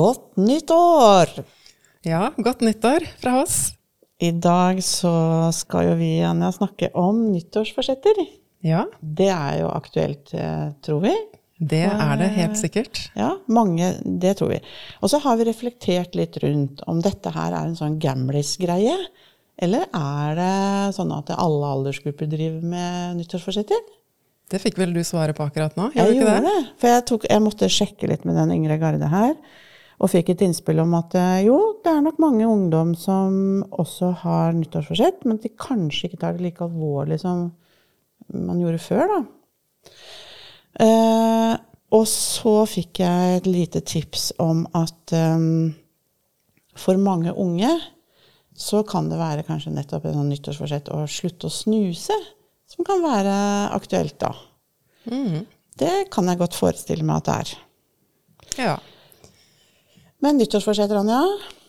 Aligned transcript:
Godt 0.00 0.36
nyttår! 0.40 1.28
Ja, 2.06 2.30
godt 2.40 2.62
nyttår 2.64 3.04
fra 3.20 3.40
oss. 3.42 3.56
I 4.20 4.30
dag 4.32 4.78
så 4.84 5.10
skal 5.56 5.90
jo 5.90 5.96
vi, 5.98 6.10
Anja, 6.24 6.48
snakke 6.56 6.88
om 6.96 7.18
nyttårsforsetter. 7.34 8.20
Ja, 8.64 8.86
Det 9.00 9.28
er 9.32 9.58
jo 9.62 9.68
aktuelt, 9.72 10.32
eh, 10.36 10.70
tror 10.84 11.02
vi. 11.04 11.12
det 11.60 11.82
er 11.90 12.16
det 12.16 12.28
helt 12.38 12.56
sikkert. 12.56 13.10
Ja, 13.16 13.34
mange, 13.48 13.90
det 14.04 14.38
tror 14.38 14.48
vi. 14.54 14.60
Og 15.02 15.10
så 15.12 15.20
har 15.20 15.36
vi 15.36 15.44
reflektert 15.50 16.14
litt 16.16 16.36
rundt 16.44 16.80
om 16.88 17.00
dette 17.04 17.32
her 17.34 17.52
er 17.52 17.66
en 17.68 17.76
sånn 17.76 17.98
gamlis-greie. 18.00 18.96
Eller 19.60 19.84
er 19.92 20.34
det 20.40 20.94
sånn 20.96 21.12
at 21.12 21.28
alle 21.36 21.66
aldersgrupper 21.76 22.26
driver 22.32 22.62
med 22.64 23.16
nyttårsforsetter? 23.20 23.80
Det 24.50 24.60
fikk 24.62 24.78
vel 24.80 24.94
du 24.96 25.02
svaret 25.04 25.36
på 25.36 25.44
akkurat 25.44 25.76
nå? 25.76 25.90
Jeg 25.94 26.16
Gjorde 26.16 26.40
det? 26.40 26.42
det. 26.48 26.68
For 26.80 26.88
jeg, 26.88 27.04
tok, 27.06 27.26
jeg 27.28 27.42
måtte 27.44 27.68
sjekke 27.68 28.08
litt 28.08 28.24
med 28.24 28.36
den 28.40 28.52
yngre 28.56 28.78
garde 28.80 29.08
her. 29.12 29.34
Og 30.00 30.08
fikk 30.08 30.32
et 30.32 30.44
innspill 30.46 30.80
om 30.80 30.94
at 30.96 31.14
eh, 31.18 31.42
jo, 31.44 31.58
det 31.84 31.92
er 31.92 32.04
nok 32.04 32.20
mange 32.22 32.46
ungdom 32.48 32.94
som 32.96 33.60
også 33.68 34.14
har 34.22 34.54
nyttårsforsett, 34.56 35.26
men 35.28 35.40
de 35.42 35.52
kanskje 35.52 36.08
ikke 36.08 36.22
tar 36.22 36.36
det 36.36 36.46
like 36.46 36.64
alvorlig 36.64 37.20
som 37.20 37.50
man 38.32 38.62
gjorde 38.62 38.80
før, 38.80 39.10
da. 39.10 39.20
Eh, 40.80 41.54
og 41.90 42.04
så 42.06 42.54
fikk 42.70 43.02
jeg 43.02 43.40
et 43.40 43.48
lite 43.50 43.82
tips 43.84 44.30
om 44.40 44.62
at 44.78 45.14
eh, 45.16 45.46
for 46.78 47.00
mange 47.02 47.34
unge 47.34 47.72
så 48.60 48.82
kan 48.86 49.08
det 49.10 49.18
være 49.20 49.44
kanskje 49.48 49.72
nettopp 49.72 50.06
en 50.06 50.20
sånn 50.20 50.30
nyttårsforsett 50.32 50.90
å 50.92 51.02
slutte 51.08 51.48
å 51.48 51.54
snuse, 51.54 52.16
som 52.70 52.86
kan 52.86 53.02
være 53.02 53.34
aktuelt 53.74 54.18
da. 54.20 54.34
Mm. 55.10 55.44
Det 55.80 55.94
kan 56.12 56.28
jeg 56.28 56.40
godt 56.40 56.58
forestille 56.58 57.06
meg 57.06 57.22
at 57.22 57.28
det 57.28 57.36
er. 57.36 57.52
Ja. 58.60 58.74
Men 60.20 60.36
nyttårsforsetter, 60.40 61.00
Anja? 61.00 61.20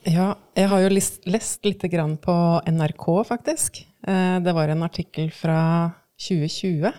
ja. 0.03 0.33
Jeg 0.57 0.67
har 0.67 0.81
jo 0.83 0.89
lest, 0.91 1.21
lest 1.29 1.63
litt 1.65 1.83
grann 1.91 2.17
på 2.19 2.33
NRK, 2.67 3.05
faktisk. 3.27 3.85
Eh, 4.07 4.39
Det 4.43 4.53
var 4.53 4.67
en 4.67 4.83
artikkel 4.83 5.31
fra 5.31 5.91
2020. 6.19 6.91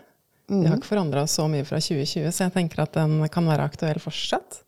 Vi 0.53 0.67
har 0.67 0.77
ikke 0.77 0.89
forandra 0.89 1.27
så 1.31 1.47
mye 1.49 1.65
fra 1.65 1.79
2020, 1.81 2.33
så 2.33 2.47
jeg 2.47 2.55
tenker 2.57 2.83
at 2.83 2.97
den 2.97 3.21
kan 3.33 3.47
være 3.49 3.65
aktuell 3.69 4.01
fortsatt. 4.03 4.63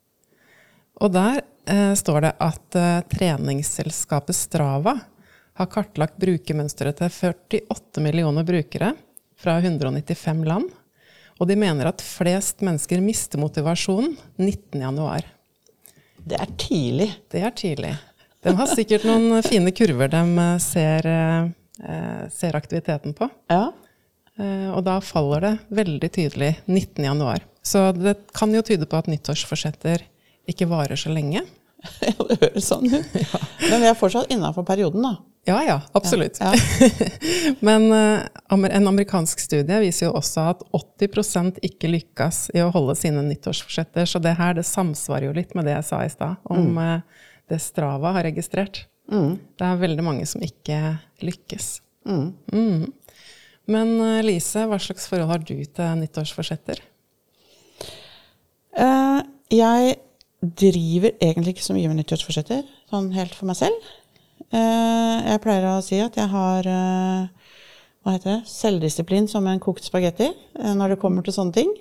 Og 1.03 1.11
der 1.13 1.41
eh, 1.67 1.95
står 1.99 2.21
det 2.29 2.33
at 2.39 2.79
eh, 2.79 3.01
treningsselskapet 3.11 4.37
Strava 4.37 4.95
har 5.59 5.71
kartlagt 5.71 6.17
brukermønsteret 6.23 7.01
til 7.01 7.11
48 7.67 8.03
millioner 8.05 8.47
brukere 8.47 8.93
fra 9.41 9.59
195 9.61 10.45
land. 10.47 10.71
Og 11.41 11.49
de 11.51 11.57
mener 11.59 11.91
at 11.91 12.03
flest 12.05 12.63
mennesker 12.63 13.03
mister 13.03 13.41
motivasjonen 13.43 14.15
19.1. 14.39 15.34
Det 16.25 16.41
er 16.41 16.53
tidlig. 16.59 17.11
Det 17.33 17.43
er 17.45 17.55
tidlig. 17.57 17.95
De 18.45 18.53
har 18.57 18.69
sikkert 18.69 19.07
noen 19.09 19.41
fine 19.45 19.73
kurver 19.77 20.11
de 20.13 20.21
eh, 20.41 20.55
ser, 20.61 21.09
eh, 21.09 22.23
ser 22.33 22.57
aktiviteten 22.57 23.17
på. 23.17 23.29
Ja. 23.53 23.67
Eh, 24.41 24.71
og 24.73 24.83
da 24.87 24.99
faller 25.05 25.45
det 25.45 25.53
veldig 25.81 26.11
tydelig 26.13 26.51
19.1. 26.67 27.45
Så 27.65 27.87
det 27.97 28.17
kan 28.37 28.53
jo 28.53 28.65
tyde 28.67 28.89
på 28.89 28.99
at 29.01 29.09
nyttårsforsetter 29.09 30.05
ikke 30.51 30.69
varer 30.71 31.01
så 31.01 31.13
lenge. 31.15 31.45
Ja, 32.01 32.15
det 32.17 32.39
høres 32.41 32.65
sånn 32.71 32.87
ut. 32.89 33.17
Men 33.69 33.83
vi 33.83 33.89
er 33.91 33.97
fortsatt 33.99 34.31
innafor 34.33 34.65
perioden, 34.65 35.05
da. 35.05 35.19
Ja, 35.45 35.59
ja, 35.65 35.77
absolutt. 35.93 36.39
Ja. 36.41 36.55
Men 37.61 37.93
eh, 37.93 38.23
en 38.49 38.89
amerikansk 38.89 39.41
studie 39.41 39.81
viser 39.83 40.09
jo 40.09 40.15
også 40.17 40.47
at 40.55 40.65
80% 40.73 41.61
ikke 41.69 41.91
lykkes 41.93 42.47
i 42.57 42.63
å 42.65 42.71
holde 42.73 42.97
sine 42.97 43.25
nyttårsforsetter, 43.27 44.09
så 44.09 44.23
det 44.25 44.37
her 44.41 44.57
det 44.57 44.65
samsvarer 44.69 45.29
jo 45.29 45.37
litt 45.37 45.53
med 45.57 45.69
det 45.69 45.77
jeg 45.77 45.89
sa 45.91 46.01
i 46.05 46.13
stad, 46.13 46.41
om 46.49 46.73
mm. 46.79 47.05
det 47.53 47.61
Strava 47.61 48.15
har 48.17 48.25
registrert. 48.25 48.87
Det 49.05 49.67
er 49.67 49.83
veldig 49.83 50.05
mange 50.07 50.25
som 50.29 50.43
ikke 50.45 50.97
lykkes. 51.25 51.75
Mm. 52.09 52.89
Men 53.71 53.93
eh, 54.01 54.23
Lise, 54.25 54.65
hva 54.69 54.81
slags 54.81 55.09
forhold 55.11 55.33
har 55.33 55.45
du 55.45 55.57
til 55.57 56.01
nyttårsforsetter? 56.01 56.81
Uh, 58.75 59.21
jeg 59.53 59.99
driver 60.45 61.15
egentlig 61.23 61.55
ikke 61.55 61.67
så 61.69 61.77
mye 61.77 61.89
med 61.91 62.01
nyttårsforsetter, 62.01 62.65
sånn 62.91 63.13
helt 63.15 63.37
for 63.37 63.49
meg 63.49 63.61
selv. 63.61 63.93
Eh, 64.55 65.17
jeg 65.25 65.43
pleier 65.43 65.67
å 65.67 65.83
si 65.83 65.99
at 66.03 66.15
jeg 66.19 66.31
har 66.31 66.69
eh, 66.69 67.51
hva 68.05 68.15
heter 68.15 68.31
det, 68.31 68.51
selvdisiplin 68.51 69.27
som 69.31 69.47
en 69.49 69.63
kokt 69.63 69.87
spagetti 69.87 70.29
eh, 70.29 70.75
når 70.77 70.95
det 70.95 71.01
kommer 71.03 71.25
til 71.27 71.35
sånne 71.35 71.57
ting. 71.57 71.73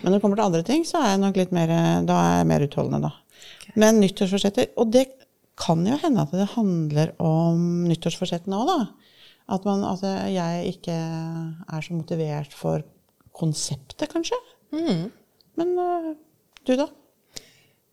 Men 0.00 0.08
når 0.08 0.16
det 0.16 0.22
kommer 0.22 0.38
til 0.40 0.46
andre 0.46 0.64
ting, 0.64 0.84
så 0.88 1.02
er 1.02 1.10
jeg 1.12 1.22
nok 1.24 1.38
litt 1.40 1.50
mer, 1.52 1.72
da 2.08 2.18
er 2.24 2.36
jeg 2.38 2.48
mer 2.48 2.64
utholdende, 2.64 3.10
da. 3.10 3.50
Men 3.78 3.98
nyttårsforsetter 4.00 4.70
Og 4.80 4.88
det 4.94 5.04
kan 5.60 5.82
jo 5.84 5.98
hende 6.00 6.22
at 6.24 6.32
det 6.32 6.46
handler 6.54 7.12
om 7.20 7.84
nyttårsforsettene 7.90 8.62
òg, 8.62 8.70
da. 8.70 8.78
At, 9.48 9.66
man, 9.68 9.84
at 9.88 10.04
jeg 10.32 10.72
ikke 10.72 10.94
er 10.94 11.84
så 11.84 11.96
motivert 11.96 12.56
for 12.56 12.84
konseptet, 13.36 14.08
kanskje. 14.12 14.36
Men 15.60 15.76
øh, 15.84 16.10
du, 16.64 16.74
da? 16.80 16.88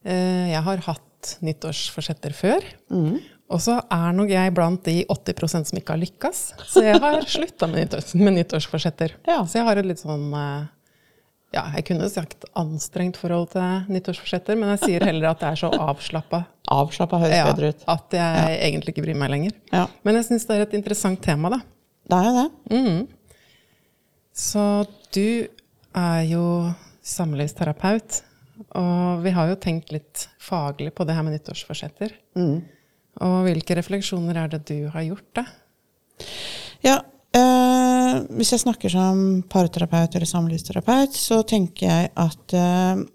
Jeg 0.06 0.62
har 0.68 0.84
hatt 0.86 1.36
nyttårsforsetter 1.44 2.36
før. 2.38 2.68
Og 3.54 3.62
så 3.62 3.76
er 3.94 4.14
nok 4.18 4.32
jeg 4.34 4.54
blant 4.58 4.88
de 4.88 5.04
80% 5.06 5.70
som 5.70 5.78
ikke 5.78 5.94
har 5.94 6.02
lykkes. 6.02 6.40
Så 6.72 6.82
jeg 6.86 7.02
har 7.02 7.28
slutta 7.36 7.68
med, 7.70 7.84
nyttårs, 7.86 8.16
med 8.18 8.34
nyttårsforsetter. 8.40 9.20
Ja. 9.28 9.44
Så 9.46 9.60
jeg 9.60 9.68
har 9.68 9.82
et 9.82 9.86
litt 9.86 10.02
sånn 10.02 10.32
eh, 10.34 10.64
ja, 11.56 11.64
jeg 11.78 11.86
kunne 11.88 12.08
sagt 12.12 12.48
anstrengt 12.58 13.20
forhold 13.22 13.52
til 13.54 13.86
nyttårsforsetter, 13.94 14.58
men 14.60 14.74
jeg 14.74 14.82
sier 14.82 15.06
heller 15.08 15.30
at 15.30 15.44
det 15.44 15.52
er 15.54 15.62
så 15.62 15.70
avslappa 15.72 16.42
Avslappa 16.74 17.20
høres 17.22 17.38
ja, 17.38 17.46
bedre 17.52 17.70
ut. 17.72 17.84
at 17.94 18.16
jeg 18.18 18.56
egentlig 18.66 18.96
ikke 18.96 19.04
bryr 19.06 19.18
meg 19.22 19.30
lenger. 19.32 19.54
Ja, 19.70 19.86
Men 20.04 20.18
jeg 20.18 20.26
syns 20.32 20.48
det 20.50 20.56
er 20.58 20.64
et 20.66 20.74
interessant 20.80 21.22
tema, 21.24 21.52
da. 21.54 21.60
det 22.10 22.18
er 22.18 22.26
jo 22.26 22.34
det. 22.40 22.48
Så 24.36 24.64
du 25.16 25.28
er 25.96 26.24
jo 26.28 26.46
samlivsterapeut, 27.06 28.18
og 28.82 29.22
vi 29.24 29.36
har 29.38 29.52
jo 29.54 29.60
tenkt 29.62 29.94
litt 29.94 30.26
faglig 30.42 30.90
på 30.98 31.06
det 31.06 31.16
her 31.16 31.24
med 31.28 31.38
nyttårsforsetter. 31.38 32.18
Og 33.24 33.36
hvilke 33.48 33.78
refleksjoner 33.78 34.42
er 34.42 34.52
det 34.52 34.66
du 34.68 34.88
har 34.92 35.06
gjort, 35.08 35.28
da? 35.38 35.46
Ja, 36.84 36.98
øh, 37.38 38.16
hvis 38.36 38.52
jeg 38.52 38.64
snakker 38.66 38.92
som 38.92 39.44
parterapeut 39.50 40.16
eller 40.16 40.28
samlivsterapeut, 40.30 41.16
så 41.16 41.42
tenker 41.48 41.88
jeg 41.88 42.10
at 42.16 42.58
øh, 42.60 43.06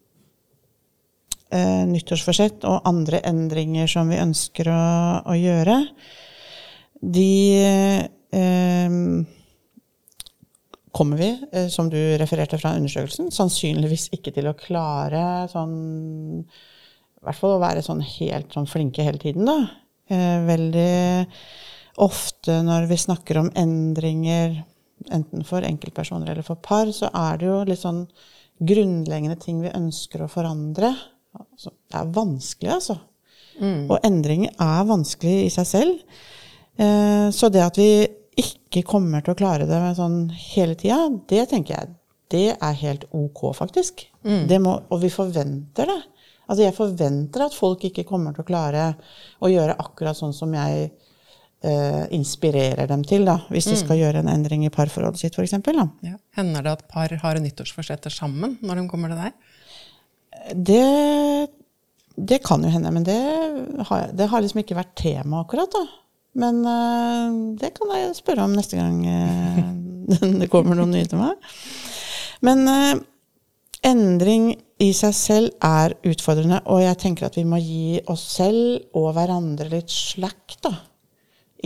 øh, 1.55 1.85
nyttårsforsett 1.93 2.65
og 2.65 2.89
andre 2.89 3.21
endringer 3.29 3.91
som 3.91 4.09
vi 4.11 4.23
ønsker 4.23 4.73
å, 4.73 4.81
å 5.29 5.37
gjøre, 5.37 5.77
de 7.01 7.29
øh, 8.37 8.97
kommer 10.91 11.17
vi, 11.17 11.31
eh, 11.53 11.69
som 11.69 11.91
du 11.91 11.99
refererte 12.19 12.59
fra 12.59 12.75
undersøkelsen, 12.77 13.31
sannsynligvis 13.35 14.11
ikke 14.17 14.35
til 14.35 14.51
å 14.51 14.57
klare 14.59 15.47
sånn 15.53 15.77
I 16.41 17.25
hvert 17.29 17.37
fall 17.39 17.57
å 17.59 17.63
være 17.63 17.85
sånn 17.85 18.01
helt 18.01 18.55
sånn 18.57 18.69
flinke 18.69 19.05
hele 19.05 19.21
tiden, 19.21 19.45
da. 19.49 19.59
Eh, 20.11 20.41
veldig 20.47 21.27
ofte 22.03 22.61
når 22.67 22.89
vi 22.91 22.99
snakker 22.99 23.39
om 23.41 23.51
endringer, 23.59 24.57
enten 25.15 25.45
for 25.47 25.65
enkeltpersoner 25.67 26.33
eller 26.33 26.47
for 26.47 26.61
par, 26.61 26.91
så 26.95 27.11
er 27.15 27.41
det 27.41 27.49
jo 27.49 27.61
litt 27.69 27.83
sånn 27.83 28.03
grunnleggende 28.61 29.39
ting 29.41 29.63
vi 29.63 29.73
ønsker 29.73 30.25
å 30.25 30.31
forandre. 30.31 30.93
Altså, 31.39 31.73
det 31.89 32.01
er 32.01 32.13
vanskelig, 32.17 32.73
altså. 32.75 32.99
Og 33.93 34.07
endringer 34.07 34.55
er 34.61 34.89
vanskelig 34.89 35.47
i 35.47 35.53
seg 35.55 35.69
selv. 35.69 36.19
Eh, 36.81 37.29
så 37.35 37.51
det 37.53 37.63
at 37.65 37.79
vi 37.81 37.91
ikke 38.41 38.83
kommer 38.89 39.23
til 39.23 39.35
å 39.35 39.39
klare 39.39 39.67
det 39.69 39.81
sånn 39.99 40.25
hele 40.55 40.77
tida, 40.79 41.07
det 41.29 41.49
tenker 41.51 41.77
jeg 41.77 41.97
det 42.31 42.55
er 42.55 42.77
helt 42.79 43.05
ok, 43.11 43.49
faktisk. 43.59 44.05
Det 44.49 44.59
må, 44.63 44.77
og 44.89 45.01
vi 45.03 45.11
forventer 45.11 45.89
det. 45.91 46.01
Altså 46.51 46.65
jeg 46.67 46.75
forventer 46.75 47.47
at 47.47 47.55
folk 47.55 47.85
ikke 47.87 48.05
kommer 48.09 48.35
til 48.35 48.43
å 48.43 48.49
klare 48.49 48.89
å 49.39 49.51
gjøre 49.51 49.79
akkurat 49.79 50.19
sånn 50.19 50.35
som 50.35 50.51
jeg 50.57 50.89
eh, 50.91 52.05
inspirerer 52.17 52.91
dem 52.91 53.05
til, 53.07 53.25
da, 53.29 53.37
hvis 53.55 53.71
de 53.71 53.79
skal 53.79 54.01
gjøre 54.01 54.25
en 54.25 54.33
endring 54.33 54.67
i 54.67 54.73
parforholdet 54.75 55.23
sitt, 55.23 55.39
f.eks. 55.39 55.55
Ja. 56.07 56.17
Hender 56.39 56.67
det 56.67 56.75
at 56.75 56.89
par 56.91 57.15
har 57.23 57.41
nyttårsforsetter 57.45 58.13
sammen 58.15 58.59
når 58.65 58.83
de 58.83 58.87
kommer 58.91 59.15
til 59.15 59.23
deg? 59.23 59.57
Det, 60.57 60.85
det 62.17 62.41
kan 62.47 62.67
jo 62.67 62.73
hende, 62.73 62.93
men 62.95 63.07
det 63.07 63.21
har, 63.87 64.11
det 64.17 64.31
har 64.33 64.43
liksom 64.43 64.65
ikke 64.65 64.79
vært 64.79 64.97
tema 64.99 65.45
akkurat, 65.45 65.71
da. 65.71 65.87
Men 66.41 66.61
uh, 66.63 67.55
det 67.59 67.73
kan 67.75 67.91
jeg 67.95 68.19
spørre 68.21 68.45
om 68.47 68.53
neste 68.55 68.79
gang 68.79 69.01
uh, 69.03 69.63
det 70.41 70.51
kommer 70.51 70.79
noen 70.79 70.95
nye 70.95 71.09
til 71.11 71.19
meg. 71.19 71.39
Men 72.47 72.63
uh, 72.71 72.93
endring 73.87 74.53
i 74.81 74.91
seg 74.97 75.15
selv 75.17 75.65
er 75.65 75.95
utfordrende, 76.09 76.63
og 76.73 76.83
jeg 76.83 76.99
tenker 77.01 77.29
at 77.29 77.37
vi 77.39 77.45
må 77.49 77.61
gi 77.61 78.01
oss 78.11 78.25
selv 78.37 78.97
og 78.97 79.13
hverandre 79.17 79.69
litt 79.73 79.93
slack 79.93 80.57
da, 80.65 80.73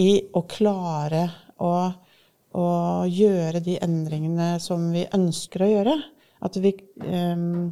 i 0.00 0.18
å 0.34 0.42
klare 0.50 1.24
å, 1.62 1.70
å 2.58 2.66
gjøre 3.06 3.62
de 3.62 3.78
endringene 3.82 4.56
som 4.62 4.90
vi 4.94 5.06
ønsker 5.14 5.62
å 5.62 5.70
gjøre. 5.70 5.96
At 6.44 6.58
vi 6.60 6.74
um, 7.06 7.70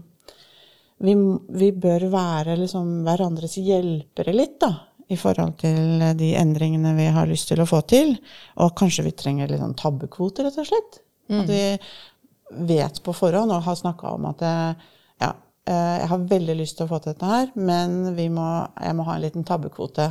vi, 1.03 1.15
vi, 1.59 1.73
bør 1.75 2.07
være 2.13 2.55
liksom 2.61 3.03
hverandres 3.03 3.59
hjelpere 3.59 4.35
litt, 4.37 4.61
da 4.63 4.71
i 5.13 5.19
forhold 5.19 5.59
til 5.61 6.03
de 6.19 6.33
endringene 6.39 6.95
vi 6.97 7.09
har 7.13 7.29
lyst 7.29 7.51
til 7.51 7.63
å 7.63 7.69
få 7.69 7.83
til. 7.89 8.15
Og 8.63 8.75
kanskje 8.79 9.07
vi 9.09 9.15
trenger 9.19 9.51
litt 9.51 9.61
sånn 9.63 9.77
tabbekvoter, 9.79 10.47
rett 10.47 10.61
og 10.63 10.69
slett. 10.69 11.01
Mm. 11.29 11.41
At 11.43 11.51
vi 11.51 11.65
vet 12.53 13.01
på 13.05 13.15
forhånd 13.17 13.53
og 13.55 13.65
har 13.67 13.79
snakka 13.79 14.15
om 14.17 14.29
at 14.31 14.45
ja, 15.23 15.31
eh, 15.69 15.97
jeg 16.03 16.11
har 16.13 16.29
veldig 16.35 16.59
lyst 16.59 16.79
til 16.79 16.87
å 16.87 16.93
få 16.93 17.01
til 17.03 17.15
dette 17.15 17.31
her, 17.31 17.51
men 17.55 18.13
må, 18.35 18.49
jeg 18.77 18.99
må 18.99 19.07
ha 19.09 19.17
en 19.17 19.25
liten 19.25 19.47
tabbekvote. 19.49 20.11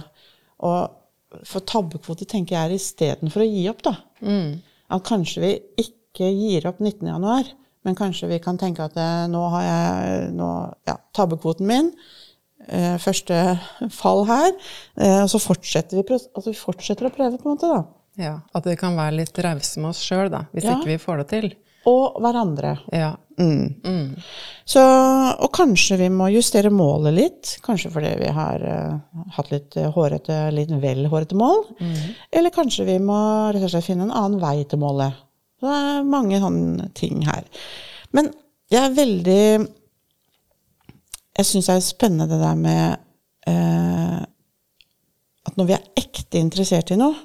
Og 0.67 1.43
for 1.47 1.67
tabbekvote 1.67 2.27
tenker 2.29 2.57
jeg 2.57 2.69
er 2.69 2.77
istedenfor 2.77 3.43
å 3.43 3.49
gi 3.49 3.67
opp, 3.71 3.83
da. 3.87 3.95
Mm. 4.25 4.59
At 4.91 5.05
kanskje 5.07 5.43
vi 5.45 5.53
ikke 5.85 6.27
gir 6.27 6.67
opp 6.69 6.81
19.1, 6.83 7.53
men 7.87 7.97
kanskje 7.97 8.29
vi 8.29 8.41
kan 8.43 8.59
tenke 8.61 8.85
at 8.85 8.97
eh, 8.99 9.29
nå 9.31 9.45
har 9.55 9.67
jeg 9.67 10.27
nå, 10.37 10.51
ja, 10.89 10.99
tabbekvoten 11.17 11.69
min 11.69 11.89
eh, 12.67 12.97
første 13.01 13.39
fall 14.01 14.27
her. 14.29 14.53
Og 15.23 15.31
så 15.31 15.41
fortsetter 15.41 16.01
vi, 16.01 16.05
altså 16.19 16.51
vi 16.51 16.59
fortsetter 16.59 17.09
å 17.09 17.15
prøve, 17.15 17.39
på 17.41 17.49
en 17.49 17.55
måte. 17.55 17.71
da. 17.71 17.81
Ja, 18.19 18.33
At 18.53 18.67
vi 18.67 18.75
kan 18.79 18.97
være 18.99 19.21
litt 19.21 19.37
rause 19.43 19.81
med 19.81 19.93
oss 19.93 20.01
sjøl, 20.03 20.31
hvis 20.51 20.67
ja. 20.67 20.75
ikke 20.75 20.91
vi 20.91 21.01
får 21.01 21.21
det 21.21 21.27
til. 21.31 21.51
Og 21.89 22.19
hverandre. 22.21 22.75
Ja. 22.93 23.15
Mm. 23.41 23.81
Mm. 23.81 24.09
Så, 24.69 24.81
og 25.41 25.49
kanskje 25.55 25.97
vi 26.03 26.09
må 26.13 26.27
justere 26.29 26.69
målet 26.73 27.15
litt. 27.15 27.53
Kanskje 27.65 27.89
fordi 27.93 28.11
vi 28.19 28.29
har 28.35 28.61
uh, 28.61 29.23
hatt 29.37 29.49
litt 29.53 29.77
hårete, 29.95 30.43
litt 30.53 30.73
vel 30.83 31.07
hårete 31.09 31.37
mål. 31.39 31.63
Mm. 31.81 31.97
Eller 32.37 32.53
kanskje 32.53 32.85
vi 32.89 32.99
må 33.01 33.17
rett 33.49 33.65
og 33.65 33.73
slett 33.73 33.87
finne 33.87 34.05
en 34.07 34.13
annen 34.13 34.41
vei 34.43 34.61
til 34.69 34.83
målet. 34.83 35.17
Det 35.61 35.73
er 35.77 36.05
mange 36.05 36.41
sånne 36.41 36.89
ting 36.97 37.25
her. 37.25 37.45
Men 38.13 38.29
jeg 38.71 38.83
er 38.85 38.97
veldig 38.97 39.43
jeg 41.31 41.47
syns 41.47 41.69
det 41.69 41.75
er 41.77 41.85
spennende 41.85 42.27
det 42.29 42.41
der 42.41 42.57
med 42.59 43.01
uh, 43.49 44.21
at 45.47 45.57
når 45.57 45.69
vi 45.69 45.75
er 45.77 45.89
ekte 45.97 46.41
interessert 46.41 46.91
i 46.93 46.99
noe, 46.99 47.15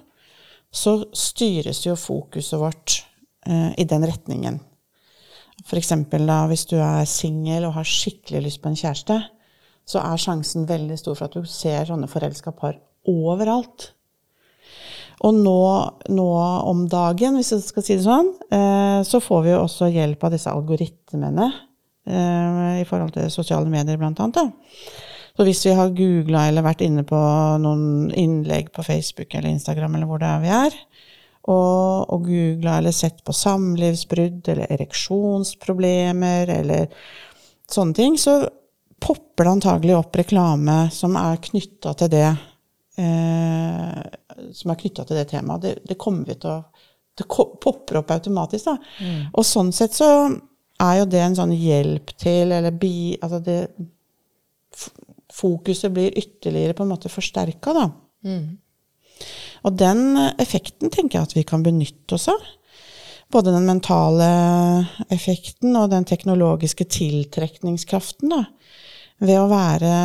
så 0.72 0.98
styres 1.16 1.82
jo 1.86 1.96
fokuset 1.98 2.58
vårt 2.60 3.00
eh, 3.46 3.72
i 3.78 3.86
den 3.88 4.06
retningen. 4.06 4.60
F.eks. 5.64 5.92
hvis 6.50 6.66
du 6.68 6.76
er 6.76 7.08
singel 7.08 7.68
og 7.68 7.78
har 7.78 7.88
skikkelig 7.88 8.42
lyst 8.44 8.62
på 8.62 8.70
en 8.70 8.78
kjæreste, 8.78 9.20
så 9.86 10.02
er 10.02 10.20
sjansen 10.20 10.66
veldig 10.68 10.98
stor 10.98 11.16
for 11.16 11.28
at 11.28 11.36
du 11.38 11.46
ser 11.48 11.86
sånne 11.88 12.10
forelska 12.10 12.52
par 12.52 12.76
overalt. 13.08 13.92
Og 15.24 15.32
nå, 15.32 15.60
nå, 16.12 16.26
om 16.68 16.84
dagen, 16.92 17.38
hvis 17.38 17.54
jeg 17.54 17.64
skal 17.64 17.86
si 17.86 17.96
det 17.96 18.04
sånn, 18.04 18.34
eh, 18.52 19.00
så 19.06 19.22
får 19.22 19.46
vi 19.46 19.54
jo 19.54 19.62
også 19.62 19.88
hjelp 19.94 20.26
av 20.26 20.34
disse 20.36 20.52
algoritmene 20.52 21.48
Eh, 22.06 22.80
i 22.80 22.86
forhold 22.86 23.16
til 23.16 23.30
sosiale 23.34 23.66
medier, 23.66 23.98
blant 23.98 24.20
annet. 24.22 24.52
Så 25.36 25.44
hvis 25.44 25.64
vi 25.66 25.74
har 25.74 25.90
googla 25.92 26.46
eller 26.48 26.64
vært 26.64 26.84
inne 26.86 27.02
på 27.04 27.18
noen 27.60 28.12
innlegg 28.14 28.70
på 28.72 28.84
Facebook 28.86 29.34
eller 29.34 29.50
Instagram 29.50 29.96
eller 29.98 30.08
hvor 30.08 30.22
det 30.22 30.28
er 30.30 30.44
vi 30.44 30.52
er, 30.54 30.76
og, 31.46 32.10
og 32.12 32.26
googla 32.26 32.78
eller 32.80 32.94
sett 32.94 33.22
på 33.24 33.34
samlivsbrudd 33.34 34.48
eller 34.52 34.72
ereksjonsproblemer 34.76 36.52
eller 36.58 36.90
sånne 37.70 37.96
ting, 37.96 38.18
så 38.18 38.40
popper 39.02 39.44
det 39.44 39.54
antagelig 39.56 39.96
opp 39.98 40.16
reklame 40.18 40.76
som 40.94 41.16
er 41.20 41.40
knytta 41.42 41.94
til 42.00 42.10
det 42.14 42.28
eh, 42.98 44.02
som 44.52 44.72
er 44.72 44.80
knytta 44.80 45.04
til 45.06 45.20
det 45.20 45.28
temaet. 45.30 45.62
Det, 45.62 45.74
det, 45.88 45.98
kommer 46.00 46.26
vi 46.28 46.38
til 46.40 46.52
å 46.56 46.58
Det 47.16 47.24
popper 47.32 48.02
opp 48.02 48.10
automatisk, 48.12 48.66
da. 48.68 48.76
Mm. 49.00 49.20
Og 49.32 49.44
sånn 49.46 49.72
sett 49.72 49.94
så 49.96 50.08
er 50.84 50.98
jo 50.98 51.06
det 51.08 51.22
en 51.24 51.36
sånn 51.38 51.54
hjelp 51.56 52.12
til, 52.20 52.52
eller 52.52 52.74
bi 52.76 53.16
Altså 53.16 53.40
det 53.44 53.60
Fokuset 55.36 55.92
blir 55.92 56.14
ytterligere 56.16 56.74
på 56.76 56.84
en 56.84 56.90
måte 56.92 57.10
forsterka, 57.12 57.72
da. 57.76 57.86
Mm. 58.24 58.58
Og 59.64 59.76
den 59.78 60.18
effekten 60.36 60.92
tenker 60.92 61.18
jeg 61.18 61.28
at 61.28 61.36
vi 61.36 61.44
kan 61.48 61.64
benytte 61.64 62.18
oss 62.18 62.28
av. 62.32 62.44
Både 63.32 63.54
den 63.54 63.66
mentale 63.66 64.28
effekten 65.10 65.74
og 65.78 65.90
den 65.90 66.06
teknologiske 66.06 66.86
tiltrekningskraften, 66.98 68.30
da. 68.30 68.44
Ved 69.18 69.40
å 69.40 69.50
være 69.50 69.96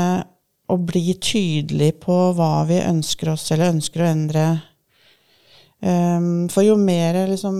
og 0.71 0.85
bli 0.87 1.17
tydelig 1.19 1.97
på 2.05 2.17
hva 2.37 2.63
vi 2.69 2.79
ønsker 2.79 3.33
oss, 3.33 3.49
eller 3.51 3.73
ønsker 3.75 4.03
å 4.03 4.11
endre 4.11 4.45
Um, 5.81 6.45
for 6.53 6.61
jo 6.61 6.75
mer 6.77 7.15
liksom, 7.25 7.55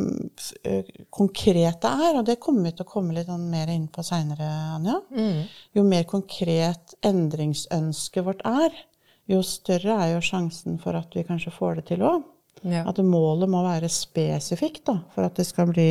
eh, 0.62 0.86
konkret 1.10 1.80
det 1.82 1.90
er, 1.90 2.20
og 2.20 2.28
det 2.28 2.36
kommer 2.38 2.68
vi 2.68 2.76
til 2.78 2.86
å 2.86 2.92
komme 2.92 3.16
litt 3.16 3.26
sånn 3.26 3.48
mer 3.50 3.72
inn 3.74 3.88
på 3.90 4.04
seinere, 4.06 4.46
Anja 4.76 5.00
mm. 5.10 5.40
Jo 5.74 5.84
mer 5.88 6.06
konkret 6.06 6.94
endringsønsket 7.02 8.28
vårt 8.28 8.44
er, 8.46 8.76
jo 9.32 9.42
større 9.46 9.98
er 10.04 10.14
jo 10.16 10.22
sjansen 10.26 10.78
for 10.82 10.98
at 11.00 11.14
vi 11.16 11.26
kanskje 11.28 11.54
får 11.56 11.80
det 11.80 11.88
til 11.92 12.06
òg. 12.08 12.28
Ja. 12.68 12.84
At 12.90 13.00
målet 13.06 13.50
må 13.50 13.64
være 13.66 13.90
spesifikt 13.90 14.84
da, 14.90 15.00
for 15.16 15.26
at 15.26 15.40
det 15.40 15.48
skal 15.48 15.72
bli 15.72 15.88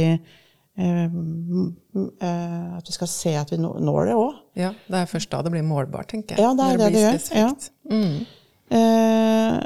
um, 0.79 1.73
uh, 1.97 2.77
At 2.77 2.87
vi 2.87 2.95
skal 2.95 3.11
se 3.11 3.33
at 3.41 3.51
vi 3.51 3.59
når 3.59 4.11
det 4.11 4.19
òg. 4.19 4.37
Ja, 4.61 4.75
det 4.87 5.01
er 5.01 5.11
først 5.11 5.33
da 5.33 5.41
det 5.43 5.55
blir 5.57 5.67
målbart, 5.67 6.13
tenker 6.13 6.37
jeg. 6.37 6.45
Ja, 6.45 6.53
det 6.55 6.69
er 6.69 6.79
det 6.79 6.93
det, 6.93 7.07
det 7.09 7.41
gjør. 7.41 7.41
Ja. 7.41 7.97
Mm. 7.97 8.21
Eh, 8.71 9.57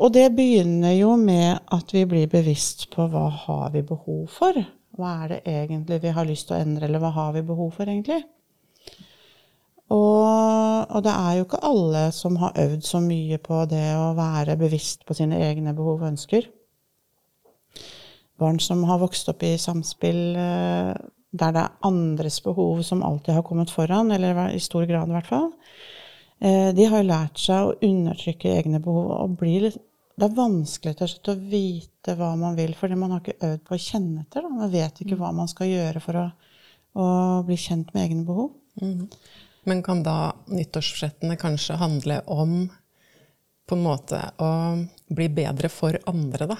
og 0.00 0.14
det 0.14 0.30
begynner 0.36 0.94
jo 0.96 1.14
med 1.20 1.60
at 1.74 1.92
vi 1.92 2.06
blir 2.08 2.30
bevisst 2.32 2.86
på 2.94 3.04
hva 3.12 3.26
har 3.44 3.74
vi 3.74 3.82
behov 3.84 4.24
for. 4.32 4.56
Hva 4.96 5.10
er 5.24 5.34
det 5.34 5.40
egentlig 5.50 6.00
vi 6.04 6.14
har 6.16 6.28
lyst 6.28 6.48
til 6.48 6.56
å 6.56 6.62
endre, 6.64 6.88
eller 6.88 7.02
hva 7.02 7.12
har 7.12 7.34
vi 7.36 7.44
behov 7.44 7.74
for 7.76 7.90
egentlig? 7.90 8.22
Og, 9.94 10.90
og, 10.90 11.00
det 11.06 11.14
er 11.14 11.38
jo 11.38 11.46
ikke 11.46 11.62
alle 11.62 12.04
som 12.16 12.36
har 12.42 12.56
øvd 12.58 12.82
så 12.86 13.00
mye 13.04 13.38
på 13.42 13.60
det 13.70 13.86
å 13.94 14.12
være 14.18 14.58
bevisst 14.58 15.04
på 15.06 15.14
sine 15.14 15.38
egne 15.46 15.74
behov 15.76 16.02
og 16.02 16.08
ønsker. 16.10 16.48
Barn 18.40 18.58
som 18.58 18.82
har 18.88 18.98
vokst 18.98 19.30
opp 19.30 19.44
i 19.46 19.54
samspill 19.60 20.22
eh, 20.34 20.94
der 21.34 21.54
det 21.54 21.62
er 21.62 21.86
andres 21.86 22.40
behov 22.42 22.82
som 22.86 23.04
alltid 23.06 23.36
har 23.36 23.46
kommet 23.46 23.70
foran, 23.70 24.10
eller 24.14 24.48
i 24.54 24.62
stor 24.62 24.86
grad 24.90 25.10
i 25.10 25.16
hvert 25.16 25.30
fall, 25.30 25.52
Eh, 26.44 26.74
de 26.74 26.86
har 26.90 27.00
jo 27.00 27.08
lært 27.08 27.40
seg 27.40 27.68
å 27.68 27.74
undertrykke 27.86 28.56
egne 28.58 28.80
behov. 28.82 29.10
og 29.10 29.42
litt, 29.42 29.78
Det 30.16 30.24
er 30.24 30.34
vanskelig 30.36 30.96
til 30.96 31.32
å 31.32 31.40
vite 31.50 32.14
hva 32.14 32.36
man 32.36 32.54
vil, 32.54 32.74
fordi 32.74 32.94
man 32.94 33.10
har 33.10 33.20
ikke 33.20 33.46
øvd 33.48 33.64
på 33.64 33.74
å 33.74 33.78
kjenne 33.78 34.20
etter. 34.20 34.42
Da. 34.42 34.48
Man 34.48 34.70
vet 34.70 35.00
ikke 35.00 35.16
hva 35.16 35.32
man 35.34 35.48
skal 35.48 35.66
gjøre 35.66 36.00
for 36.00 36.14
å, 36.20 36.26
å 36.94 37.06
bli 37.46 37.56
kjent 37.56 37.92
med 37.94 38.04
egne 38.04 38.24
behov. 38.24 38.52
Mm. 38.80 39.08
Men 39.64 39.82
kan 39.82 40.02
da 40.04 40.34
nyttårsforsettene 40.52 41.36
kanskje 41.40 41.78
handle 41.80 42.20
om 42.26 42.64
på 43.64 43.76
en 43.76 43.84
måte 43.84 44.20
å 44.44 44.50
bli 45.08 45.28
bedre 45.32 45.70
for 45.72 45.96
andre, 46.10 46.48
da? 46.52 46.56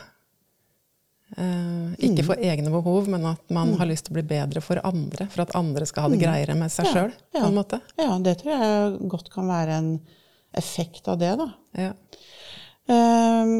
Eh, 1.36 1.94
ikke 2.06 2.22
mm. 2.22 2.26
for 2.28 2.42
egne 2.46 2.70
behov, 2.72 3.08
men 3.10 3.26
at 3.28 3.42
man 3.52 3.72
mm. 3.72 3.78
har 3.80 3.90
lyst 3.90 4.06
til 4.06 4.14
å 4.14 4.18
bli 4.18 4.26
bedre 4.28 4.62
for 4.64 4.80
andre. 4.86 5.26
For 5.32 5.44
at 5.44 5.54
andre 5.58 5.88
skal 5.88 6.06
ha 6.06 6.12
det 6.12 6.20
mm. 6.20 6.24
greiere 6.24 6.56
med 6.58 6.72
seg 6.72 6.90
sjøl. 6.92 7.14
Ja. 7.34 7.48
ja, 7.98 8.10
det 8.24 8.36
tror 8.40 8.54
jeg 8.54 9.10
godt 9.12 9.30
kan 9.34 9.50
være 9.50 9.78
en 9.80 9.90
effekt 10.54 11.08
av 11.10 11.18
det. 11.20 11.32
da. 11.40 11.48
Ja. 11.80 11.92
Eh, 12.94 13.54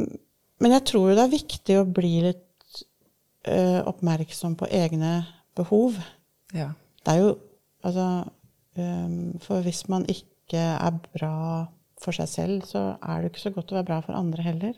men 0.63 0.77
jeg 0.79 0.87
tror 0.89 1.13
det 1.13 1.25
er 1.25 1.35
viktig 1.35 1.81
å 1.81 1.89
bli 1.89 2.15
litt 2.29 2.85
eh, 3.49 3.81
oppmerksom 3.83 4.55
på 4.61 4.71
egne 4.71 5.19
behov. 5.59 5.99
Ja. 6.55 6.71
Det 7.05 7.13
er 7.17 7.25
jo 7.25 7.35
altså 7.85 8.07
For 8.75 9.63
hvis 9.63 9.85
man 9.93 10.07
ikke 10.11 10.59
er 10.59 10.97
bra 11.15 11.37
for 12.03 12.17
seg 12.17 12.29
selv, 12.31 12.65
så 12.69 12.95
er 12.99 13.23
det 13.23 13.31
ikke 13.31 13.45
så 13.47 13.55
godt 13.55 13.73
å 13.73 13.79
være 13.79 13.89
bra 13.89 14.01
for 14.05 14.19
andre 14.19 14.45
heller. 14.45 14.75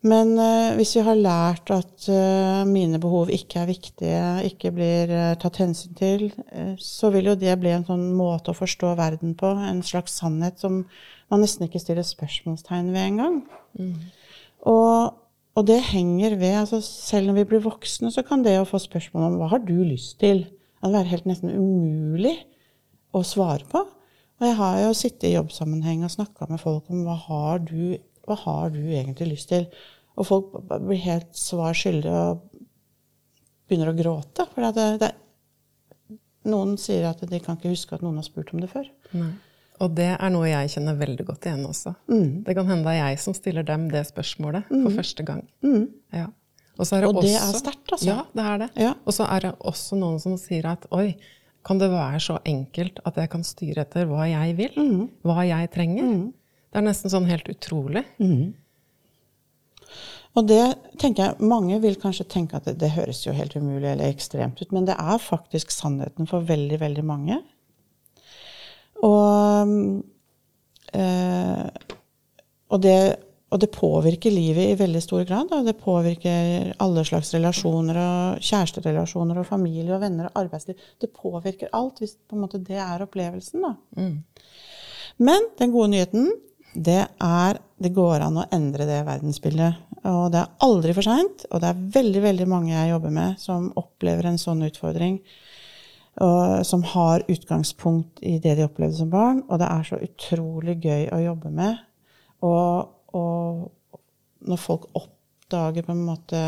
Men 0.00 0.32
uh, 0.40 0.72
hvis 0.78 0.94
vi 0.96 1.02
har 1.04 1.18
lært 1.18 1.70
at 1.74 2.06
uh, 2.08 2.64
mine 2.68 2.96
behov 3.00 3.28
ikke 3.34 3.60
er 3.60 3.68
viktige, 3.68 4.20
ikke 4.48 4.72
blir 4.72 5.12
uh, 5.12 5.34
tatt 5.40 5.60
hensyn 5.60 5.96
til, 5.98 6.30
så 6.80 7.10
vil 7.12 7.28
jo 7.28 7.36
det 7.36 7.58
bli 7.60 7.74
en 7.74 7.84
sånn 7.84 8.06
måte 8.16 8.54
å 8.54 8.56
forstå 8.56 8.94
verden 9.00 9.34
på, 9.36 9.50
en 9.68 9.82
slags 9.84 10.16
sannhet 10.22 10.60
som 10.62 10.86
man 11.30 11.44
nesten 11.44 11.66
ikke 11.66 11.82
stiller 11.82 12.06
spørsmålstegn 12.06 12.88
ved 12.94 13.10
engang. 13.10 13.42
Mm. 13.76 13.92
Og, 14.72 15.20
og 15.56 15.68
det 15.68 15.78
henger 15.92 16.34
ved 16.40 16.56
altså 16.64 16.80
Selv 16.84 17.30
når 17.30 17.38
vi 17.38 17.44
blir 17.52 17.62
voksne, 17.64 18.10
så 18.12 18.24
kan 18.26 18.42
det 18.44 18.56
å 18.58 18.66
få 18.68 18.80
spørsmål 18.82 19.28
om 19.28 19.38
hva 19.40 19.52
har 19.52 19.62
du 19.68 19.76
lyst 19.84 20.18
til, 20.24 20.46
det 20.88 20.96
vært 20.96 21.12
helt 21.12 21.28
nesten 21.28 21.52
umulig 21.52 22.36
å 23.16 23.22
svare 23.26 23.66
på. 23.68 23.82
Og 24.40 24.46
jeg 24.46 24.56
har 24.56 24.78
jo 24.80 24.92
sittet 24.96 25.28
i 25.28 25.34
jobbsammenheng 25.34 26.06
og 26.06 26.14
snakka 26.14 26.48
med 26.48 26.62
folk 26.62 26.88
om 26.88 27.02
hva 27.04 27.16
har, 27.26 27.60
du, 27.60 27.98
hva 28.24 28.38
har 28.46 28.72
du 28.72 28.80
egentlig 28.80 29.34
lyst 29.34 29.50
til? 29.52 29.66
Og 30.16 30.28
folk 30.28 30.54
blir 30.70 31.02
helt 31.04 31.34
svar 31.36 31.76
skyldige 31.76 32.22
og 32.30 32.46
begynner 33.68 33.92
å 33.92 33.98
gråte. 33.98 34.48
For 34.54 34.64
det, 34.72 34.88
det, 35.02 35.12
noen 36.48 36.74
sier 36.80 37.10
at 37.10 37.20
de 37.28 37.42
kan 37.44 37.60
ikke 37.60 37.74
huske 37.74 37.96
at 37.96 38.04
noen 38.04 38.18
har 38.20 38.26
spurt 38.26 38.52
om 38.54 38.64
det 38.64 38.72
før. 38.72 38.88
Nei. 39.12 39.32
Og 39.80 39.94
det 39.96 40.10
er 40.12 40.32
noe 40.32 40.48
jeg 40.48 40.74
kjenner 40.74 40.98
veldig 41.00 41.24
godt 41.28 41.46
igjen 41.48 41.62
også. 41.64 41.94
Mm. 42.12 42.42
Det 42.44 42.56
kan 42.56 42.68
hende 42.68 42.84
det 42.84 42.96
er 42.98 43.12
jeg 43.14 43.20
som 43.22 43.36
stiller 43.36 43.64
dem 43.64 43.86
det 43.92 44.02
spørsmålet 44.10 44.68
for 44.68 44.96
første 44.98 45.24
gang. 45.24 45.46
Ja. 46.12 46.26
Og, 46.80 46.88
det 46.88 47.10
Og 47.10 47.20
det 47.20 47.34
er 47.36 47.52
sterkt, 47.58 47.92
altså. 47.92 48.08
Ja, 48.08 48.22
det 48.32 48.46
er 48.52 48.62
det. 48.64 48.70
Ja. 48.80 48.94
Og 49.04 49.16
så 49.16 49.26
er 49.28 49.44
det 49.44 49.52
også 49.68 49.98
noen 50.00 50.18
som 50.22 50.38
sier 50.40 50.70
at 50.72 50.86
oi, 50.96 51.12
kan 51.66 51.80
det 51.80 51.90
være 51.92 52.20
så 52.24 52.38
enkelt 52.48 53.02
at 53.04 53.18
jeg 53.20 53.30
kan 53.34 53.44
styre 53.44 53.84
etter 53.84 54.08
hva 54.08 54.24
jeg 54.30 54.56
vil? 54.56 54.78
Mm. 54.80 55.02
Hva 55.28 55.44
jeg 55.44 55.68
trenger? 55.74 56.08
Det 56.70 56.80
er 56.80 56.86
nesten 56.86 57.12
sånn 57.12 57.28
helt 57.28 57.50
utrolig. 57.52 58.04
Og 60.38 60.46
det 60.46 60.62
tenker 61.02 61.24
jeg, 61.24 61.48
Mange 61.50 61.80
vil 61.82 61.98
kanskje 62.00 62.28
tenke 62.30 62.56
at 62.56 62.68
det, 62.68 62.76
det 62.80 62.92
høres 62.94 63.24
jo 63.26 63.34
helt 63.34 63.56
umulig 63.58 63.90
eller 63.90 64.08
ekstremt 64.08 64.60
ut, 64.62 64.72
men 64.72 64.86
det 64.88 64.96
er 64.96 65.18
faktisk 65.22 65.74
sannheten 65.74 66.30
for 66.30 66.46
veldig, 66.46 66.78
veldig 66.80 67.04
mange. 67.06 67.40
Og, 69.02 69.74
øh, 70.94 71.66
og, 72.68 72.82
det, 72.84 72.98
og 73.50 73.58
det 73.58 73.70
påvirker 73.74 74.30
livet 74.30 74.70
i 74.70 74.78
veldig 74.78 75.00
stor 75.02 75.24
grad. 75.26 75.48
Da. 75.50 75.62
Det 75.66 75.74
påvirker 75.80 76.70
alle 76.78 77.02
slags 77.06 77.32
relasjoner, 77.34 77.98
og 77.98 78.44
kjæresterelasjoner, 78.46 79.40
og 79.40 79.48
familie 79.48 79.96
og 79.96 80.04
venner 80.04 80.30
og 80.30 80.44
arbeidsliv. 80.44 80.78
Det 81.02 81.10
påvirker 81.10 81.72
alt 81.74 81.98
hvis 81.98 82.14
på 82.14 82.38
en 82.38 82.44
måte 82.44 82.62
det 82.62 82.78
er 82.78 83.02
opplevelsen. 83.02 83.66
Da. 83.66 83.74
Men 85.20 85.50
den 85.58 85.74
gode 85.74 85.90
nyheten, 85.96 86.30
det 86.74 87.02
er 87.02 87.58
det 87.80 87.94
går 87.96 88.22
an 88.22 88.38
å 88.38 88.48
endre 88.54 88.86
det 88.86 89.00
verdensbildet. 89.08 89.86
Og 90.06 90.30
det 90.32 90.40
er 90.40 90.64
aldri 90.64 90.94
for 90.96 91.06
seint. 91.06 91.46
Og 91.50 91.62
det 91.62 91.70
er 91.70 91.84
veldig 91.96 92.22
veldig 92.24 92.48
mange 92.48 92.74
jeg 92.74 92.92
jobber 92.92 93.14
med, 93.18 93.40
som 93.42 93.70
opplever 93.80 94.30
en 94.30 94.40
sånn 94.40 94.62
utfordring. 94.68 95.18
Og 96.20 96.66
som 96.66 96.84
har 96.92 97.24
utgangspunkt 97.30 98.20
i 98.26 98.36
det 98.42 98.56
de 98.58 98.66
opplevde 98.68 99.00
som 99.00 99.10
barn. 99.12 99.42
Og 99.48 99.60
det 99.62 99.68
er 99.68 99.86
så 99.88 100.00
utrolig 100.04 100.78
gøy 100.84 101.08
å 101.16 101.22
jobbe 101.24 101.52
med. 101.56 101.80
Og, 102.46 102.88
og 103.16 103.70
når 104.46 104.60
folk 104.60 104.86
oppdager 104.96 105.84
på 105.86 105.92
en 105.94 106.06
måte 106.06 106.40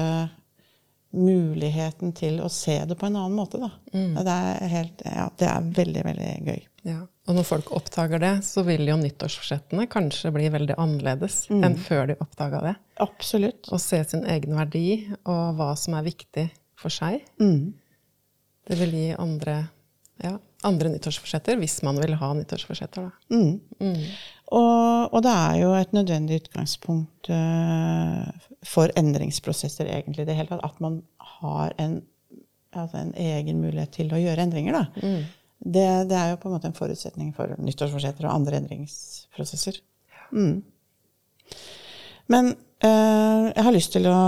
muligheten 1.13 2.15
til 2.17 2.39
å 2.41 2.49
se 2.53 2.79
det 2.89 2.97
på 2.97 3.07
en 3.07 3.19
annen 3.21 3.37
måte, 3.37 3.61
da. 3.61 3.69
Det, 3.93 4.33
er 4.33 4.71
helt, 4.73 5.03
ja, 5.05 5.27
det 5.39 5.49
er 5.49 5.67
veldig, 5.77 6.05
veldig 6.09 6.31
gøy. 6.47 6.63
Ja. 6.89 7.03
Og 7.29 7.37
når 7.37 7.47
folk 7.47 7.69
oppdager 7.77 8.23
det, 8.23 8.33
så 8.47 8.65
vil 8.67 8.89
jo 8.89 8.97
nyttårsforsettene 8.99 9.87
kanskje 9.93 10.33
bli 10.35 10.49
veldig 10.51 10.75
annerledes 10.81 11.45
enn 11.53 11.77
før 11.79 12.09
de 12.11 12.17
oppdaga 12.25 12.63
det. 12.65 12.73
Absolutt. 13.05 13.69
Å 13.71 13.79
se 13.83 14.01
sin 14.09 14.25
egen 14.27 14.57
verdi 14.59 14.87
og 15.23 15.61
hva 15.61 15.71
som 15.79 15.95
er 15.99 16.09
viktig 16.09 16.49
for 16.81 16.95
seg. 16.95 17.23
Mm. 17.43 17.75
Det 18.67 18.79
vil 18.81 18.97
gi 18.97 19.07
andre, 19.19 19.61
ja, 20.23 20.37
andre 20.67 20.93
nyttårsforsetter, 20.93 21.59
hvis 21.61 21.81
man 21.87 21.99
vil 22.03 22.15
ha 22.19 22.31
nyttårsforsetter. 22.39 23.09
Da. 23.09 23.37
Mm. 23.37 24.01
Og, 24.53 25.15
og 25.15 25.21
det 25.25 25.33
er 25.33 25.59
jo 25.63 25.75
et 25.79 25.95
nødvendig 25.97 26.43
utgangspunkt 26.43 27.31
uh, 27.33 28.49
for 28.67 28.93
endringsprosesser, 28.99 29.91
egentlig. 29.91 30.27
Det 30.29 30.37
hele 30.39 30.51
tatt, 30.53 30.65
at 30.67 30.83
man 30.85 31.01
har 31.41 31.75
en, 31.83 32.01
altså 32.71 33.03
en 33.03 33.15
egen 33.19 33.63
mulighet 33.63 33.95
til 33.99 34.13
å 34.13 34.21
gjøre 34.21 34.47
endringer. 34.47 34.79
Da. 34.79 35.15
Det, 35.63 35.87
det 36.11 36.19
er 36.19 36.33
jo 36.33 36.41
på 36.43 36.51
en 36.51 36.57
måte 36.57 36.71
en 36.71 36.77
forutsetning 36.79 37.33
for 37.37 37.55
nyttårsforsetter 37.59 38.27
og 38.29 38.35
andre 38.35 38.63
endringsprosesser. 38.63 39.81
Mm. 40.33 40.61
Men 42.33 42.53
uh, 42.85 43.49
jeg 43.51 43.67
har 43.67 43.75
lyst 43.75 43.97
til 43.97 44.07
å, 44.11 44.19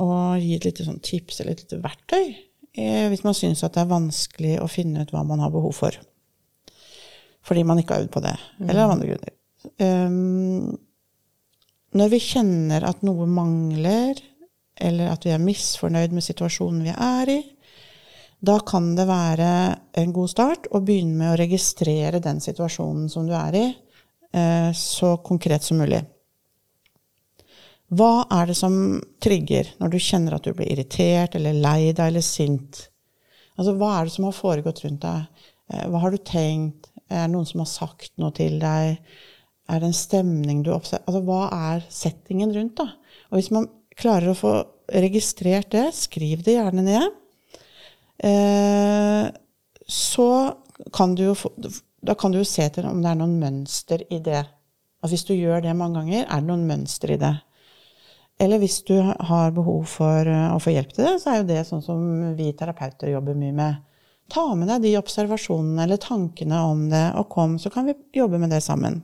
å 0.00 0.12
gi 0.40 0.54
et 0.56 0.68
lite 0.68 0.86
sånn 0.86 1.02
tips 1.04 1.42
eller 1.42 1.56
et 1.56 1.66
lite 1.66 1.82
verktøy 1.84 2.30
hvis 2.74 3.24
man 3.26 3.34
syns 3.34 3.64
at 3.66 3.74
det 3.74 3.82
er 3.82 3.90
vanskelig 3.90 4.52
å 4.62 4.68
finne 4.70 5.02
ut 5.02 5.10
hva 5.10 5.24
man 5.26 5.42
har 5.42 5.50
behov 5.50 5.74
for 5.74 5.96
fordi 7.46 7.64
man 7.64 7.80
ikke 7.80 7.96
har 7.96 8.04
øvd 8.04 8.12
på 8.14 8.22
det, 8.24 8.34
eller 8.66 8.82
av 8.84 8.94
andre 8.94 9.06
grunner. 9.10 9.32
Um, 9.80 10.76
når 11.96 12.12
vi 12.12 12.20
kjenner 12.22 12.84
at 12.86 13.00
noe 13.06 13.26
mangler, 13.26 14.20
eller 14.80 15.10
at 15.12 15.24
vi 15.26 15.32
er 15.34 15.42
misfornøyd 15.42 16.14
med 16.14 16.24
situasjonen 16.24 16.84
vi 16.86 16.94
er 16.94 17.32
i, 17.32 17.40
da 18.40 18.56
kan 18.64 18.94
det 18.96 19.04
være 19.08 19.50
en 20.00 20.12
god 20.16 20.30
start 20.32 20.70
å 20.72 20.80
begynne 20.84 21.18
med 21.18 21.32
å 21.32 21.40
registrere 21.40 22.22
den 22.24 22.38
situasjonen 22.40 23.10
som 23.12 23.26
du 23.28 23.34
er 23.36 23.58
i, 23.58 23.66
eh, 24.32 24.70
så 24.76 25.16
konkret 25.24 25.66
som 25.66 25.82
mulig. 25.82 26.00
Hva 27.90 28.24
er 28.30 28.50
det 28.50 28.54
som 28.58 28.74
trigger 29.22 29.72
når 29.80 29.92
du 29.92 29.98
kjenner 30.02 30.36
at 30.36 30.46
du 30.46 30.54
blir 30.54 30.70
irritert 30.70 31.34
eller 31.34 31.56
lei 31.58 31.90
deg 31.90 32.06
eller 32.06 32.24
sint? 32.24 32.84
Altså, 33.56 33.74
hva 33.76 33.96
er 33.96 34.06
det 34.06 34.14
som 34.14 34.28
har 34.28 34.36
foregått 34.36 34.84
rundt 34.84 35.02
deg? 35.02 35.46
Eh, 35.72 35.86
Hva 35.90 36.04
har 36.04 36.14
du 36.14 36.20
tenkt? 36.22 36.92
Er 37.10 37.26
det 37.26 37.34
noen 37.34 37.48
som 37.48 37.64
har 37.64 37.70
sagt 37.70 38.12
noe 38.22 38.30
til 38.36 38.60
deg? 38.62 39.00
Er 39.70 39.82
det 39.82 39.90
en 39.90 39.96
stemning 39.96 40.62
du 40.66 40.70
oppser... 40.74 41.02
Altså, 41.04 41.22
hva 41.26 41.42
er 41.74 41.84
settingen 41.90 42.54
rundt, 42.54 42.78
da? 42.78 42.86
Og 43.30 43.40
hvis 43.40 43.50
man 43.54 43.66
klarer 43.98 44.30
å 44.30 44.38
få 44.38 44.54
registrert 44.90 45.70
det, 45.74 45.90
skriv 45.94 46.44
det 46.46 46.56
gjerne 46.56 46.86
ned. 46.86 47.18
Eh, 48.22 49.26
så 49.90 50.30
kan 50.94 51.14
du 51.18 51.24
jo 51.30 51.34
få 51.34 51.50
Da 52.00 52.14
kan 52.16 52.32
du 52.32 52.38
jo 52.38 52.48
se 52.48 52.64
til 52.72 52.86
om 52.88 53.02
det 53.02 53.10
er 53.10 53.18
noen 53.20 53.36
mønster 53.42 54.06
i 54.08 54.22
det. 54.24 54.40
Altså 55.02 55.14
hvis 55.14 55.26
du 55.28 55.34
gjør 55.34 55.60
det 55.64 55.74
mange 55.76 56.00
ganger, 56.00 56.24
er 56.24 56.40
det 56.40 56.48
noen 56.48 56.64
mønster 56.68 57.12
i 57.12 57.18
det. 57.20 57.34
Eller 58.40 58.60
hvis 58.62 58.78
du 58.88 58.94
har 58.96 59.52
behov 59.52 59.84
for 59.90 60.28
eh, 60.28 60.54
å 60.54 60.60
få 60.62 60.72
hjelp 60.72 60.94
til 60.96 61.04
det, 61.04 61.16
så 61.20 61.32
er 61.32 61.40
jo 61.40 61.48
det 61.50 61.64
sånn 61.68 61.82
som 61.84 62.00
vi 62.38 62.48
terapeuter 62.56 63.12
jobber 63.12 63.36
mye 63.36 63.56
med. 63.56 63.72
Ta 64.32 64.46
med 64.56 64.70
deg 64.70 64.84
de 64.84 65.00
observasjonene 65.00 65.82
eller 65.84 65.98
tankene 66.00 66.58
om 66.70 66.80
det, 66.92 67.06
og 67.20 67.28
kom, 67.32 67.58
så 67.60 67.68
kan 67.74 67.88
vi 67.88 67.98
jobbe 68.16 68.38
med 68.40 68.50
det 68.54 68.62
sammen. 68.64 68.94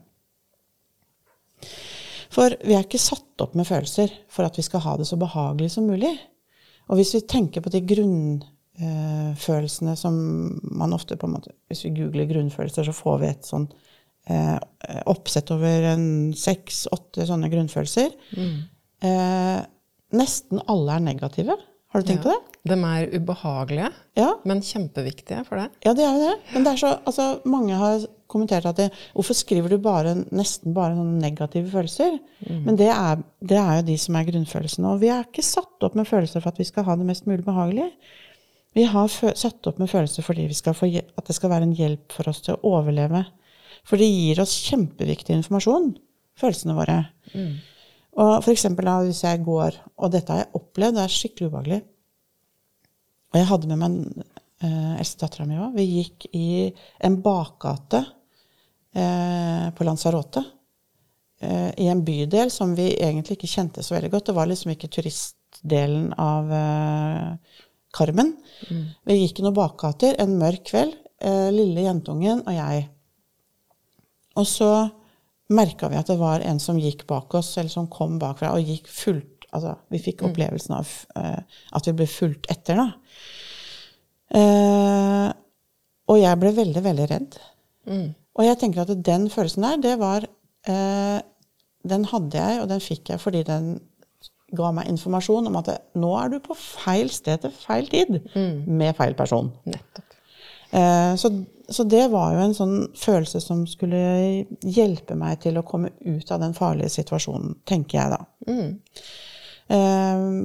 For 2.33 2.57
vi 2.64 2.75
er 2.76 2.85
ikke 2.85 3.00
satt 3.00 3.43
opp 3.43 3.55
med 3.59 3.69
følelser 3.69 4.09
for 4.33 4.43
at 4.47 4.57
vi 4.59 4.64
skal 4.64 4.85
ha 4.87 4.93
det 5.00 5.09
så 5.09 5.16
behagelig 5.21 5.71
som 5.75 5.85
mulig. 5.88 6.14
Og 6.90 6.95
hvis 7.00 7.14
vi 7.16 7.28
tenker 7.28 7.61
på 7.64 7.73
de 7.75 7.81
grunnfølelsene 7.90 9.95
som 9.99 10.14
man 10.62 10.95
ofte 10.95 11.19
på 11.19 11.26
en 11.26 11.35
måte 11.35 11.50
Hvis 11.66 11.85
vi 11.87 11.97
googler 11.97 12.31
grunnfølelser, 12.31 12.83
så 12.87 12.95
får 12.95 13.16
vi 13.23 13.28
et 13.33 13.49
sånn 13.49 13.66
eh, 14.31 14.59
oppsett 15.11 15.49
over 15.55 15.75
seks-åtte 16.38 17.26
sånne 17.26 17.49
grunnfølelser. 17.52 18.11
Eh, 19.04 19.60
nesten 20.16 20.62
alle 20.68 20.96
er 20.96 21.00
negative. 21.04 21.56
Har 21.92 22.02
du 22.02 22.08
tenkt 22.08 22.24
på 22.26 22.32
det? 22.32 22.56
De 22.66 22.76
er 22.82 23.06
ubehagelige, 23.14 23.92
Ja. 24.16 24.34
men 24.44 24.60
kjempeviktige 24.60 25.44
for 25.46 25.56
deg. 25.56 25.70
Ja, 25.84 25.94
det 25.94 26.04
er 26.04 26.12
jo 26.16 26.24
det. 26.30 26.38
Men 26.52 26.64
det 26.64 26.78
så, 26.80 26.98
altså, 27.06 27.40
mange 27.46 27.74
har 27.78 28.06
kommentert 28.28 28.66
at 28.66 28.76
de, 28.76 28.90
hvorfor 29.14 29.34
skriver 29.38 29.68
du 29.70 29.78
bare, 29.78 30.14
nesten 30.32 30.74
bare 30.74 30.94
negative 30.96 31.70
følelser? 31.70 32.18
Men 32.50 32.76
det 32.76 32.88
er, 32.90 33.22
det 33.40 33.56
er 33.56 33.76
jo 33.80 33.86
de 33.86 33.96
som 33.96 34.16
er 34.16 34.24
grunnfølelsene. 34.24 34.92
Og 34.92 35.00
vi 35.00 35.08
er 35.08 35.24
ikke 35.24 35.44
satt 35.46 35.86
opp 35.86 35.94
med 35.94 36.06
følelser 36.06 36.42
for 36.42 36.48
at 36.50 36.58
vi 36.58 36.64
skal 36.64 36.84
ha 36.84 36.96
det 36.96 37.06
mest 37.06 37.26
mulig 37.26 37.44
behagelig. 37.46 37.92
Vi 38.74 38.82
har 38.84 39.08
satt 39.08 39.66
opp 39.66 39.78
med 39.78 39.88
følelser 39.88 40.22
fordi 40.26 40.48
få, 40.52 40.90
at 41.16 41.24
det 41.24 41.34
skal 41.34 41.50
være 41.50 41.62
en 41.62 41.76
hjelp 41.76 42.12
for 42.12 42.28
oss 42.28 42.42
til 42.42 42.56
å 42.56 42.74
overleve. 42.76 43.24
For 43.86 43.96
det 43.96 44.10
gir 44.10 44.40
oss 44.42 44.58
kjempeviktig 44.68 45.32
informasjon, 45.38 45.96
følelsene 46.36 46.74
våre. 46.76 46.98
Og 48.16 48.32
for 48.44 48.52
eksempel 48.54 48.88
da, 48.88 48.96
hvis 49.04 49.23
jeg 49.26 49.42
går, 49.44 49.76
og 50.00 50.12
dette 50.14 50.32
har 50.32 50.44
jeg 50.44 50.54
opplevd, 50.56 50.96
det 50.96 51.02
er 51.04 51.12
skikkelig 51.12 51.50
ubehagelig, 51.50 51.80
og 53.32 53.38
jeg 53.42 53.49
hadde 53.50 53.68
med 53.68 53.80
meg 53.82 53.96
eh, 54.64 54.92
eldste 54.96 55.20
dattera 55.26 55.44
mi 55.49 55.58
òg. 55.61 55.75
Vi 55.76 55.85
gikk 55.90 56.28
i 56.32 56.46
en 57.04 57.18
bakgate 57.25 58.00
eh, 58.96 59.66
på 59.76 59.85
Lanzarote. 59.85 60.40
eh, 61.44 61.70
I 61.85 61.90
en 61.92 62.00
bydel 62.06 62.49
som 62.54 62.73
vi 62.78 62.94
egentlig 62.94 63.37
ikke 63.37 63.52
kjente 63.52 63.85
så 63.85 63.99
veldig 63.99 64.11
godt. 64.14 64.30
Det 64.30 64.37
var 64.38 64.49
liksom 64.49 64.73
ikke 64.73 64.88
turistdelen 64.96 66.14
av 66.16 66.52
eh, 66.56 67.58
Carmen. 67.96 68.32
Vi 69.04 69.18
gikk 69.20 69.42
i 69.42 69.44
noen 69.44 69.58
bakgater 69.58 70.16
en 70.23 70.38
mørk 70.40 70.64
kveld. 70.70 70.96
eh, 71.20 71.50
lille 71.52 71.85
jentungen 71.85 72.42
og 72.46 72.54
jeg. 72.56 72.88
Og 74.37 74.46
så 74.49 74.70
merka 75.52 75.90
vi 75.90 75.98
at 75.98 76.10
det 76.10 76.18
var 76.20 76.42
en 76.44 76.58
som 76.62 76.78
gikk 76.80 77.04
bak 77.08 77.34
oss, 77.38 77.52
eller 77.60 77.72
som 77.72 77.88
kom 77.92 78.18
bakfra, 78.22 78.54
og 78.56 78.66
gikk 78.66 78.90
fullt 78.90 79.32
Altså, 79.54 79.72
vi 79.94 80.00
fikk 80.02 80.24
opplevelsen 80.26 80.74
av 80.76 80.88
uh, 81.16 81.38
at 81.78 81.86
vi 81.88 81.94
ble 81.96 82.06
fulgt 82.10 82.48
etter, 82.52 82.76
da. 82.76 82.86
Uh, 84.36 85.30
og 86.10 86.18
jeg 86.20 86.40
ble 86.42 86.50
veldig, 86.58 86.82
veldig 86.84 87.06
redd. 87.12 87.38
Og 88.36 88.44
jeg 88.44 88.58
tenker 88.60 88.82
at 88.82 89.04
den 89.06 89.28
følelsen 89.32 89.64
der, 89.64 89.78
det 89.84 89.94
var 90.02 90.26
uh, 90.26 91.18
Den 91.86 92.04
hadde 92.10 92.42
jeg, 92.42 92.60
og 92.60 92.68
den 92.68 92.82
fikk 92.82 93.14
jeg 93.14 93.22
fordi 93.22 93.44
den 93.46 93.76
ga 94.58 94.74
meg 94.74 94.90
informasjon 94.90 95.48
om 95.48 95.56
at 95.62 95.70
det, 95.70 95.78
nå 95.98 96.12
er 96.18 96.34
du 96.34 96.40
på 96.42 96.54
feil 96.58 97.08
sted 97.14 97.46
til 97.46 97.54
feil 97.54 97.88
tid 97.90 98.18
med 98.66 98.98
feil 98.98 99.14
person. 99.18 99.48
Nettopp. 99.66 100.12
Så, 101.18 101.30
så 101.68 101.85
det 101.85 102.04
var 102.12 102.35
jo 102.35 102.42
en 102.44 102.54
sånn 102.56 102.75
følelse 102.99 103.40
som 103.42 103.64
skulle 103.68 103.99
hjelpe 104.62 105.16
meg 105.18 105.40
til 105.42 105.58
å 105.58 105.64
komme 105.66 105.92
ut 106.06 106.30
av 106.30 106.42
den 106.42 106.54
farlige 106.56 106.92
situasjonen, 106.94 107.56
tenker 107.66 107.99
jeg 107.99 108.12
da. 108.14 108.20
Mm. 108.46 108.70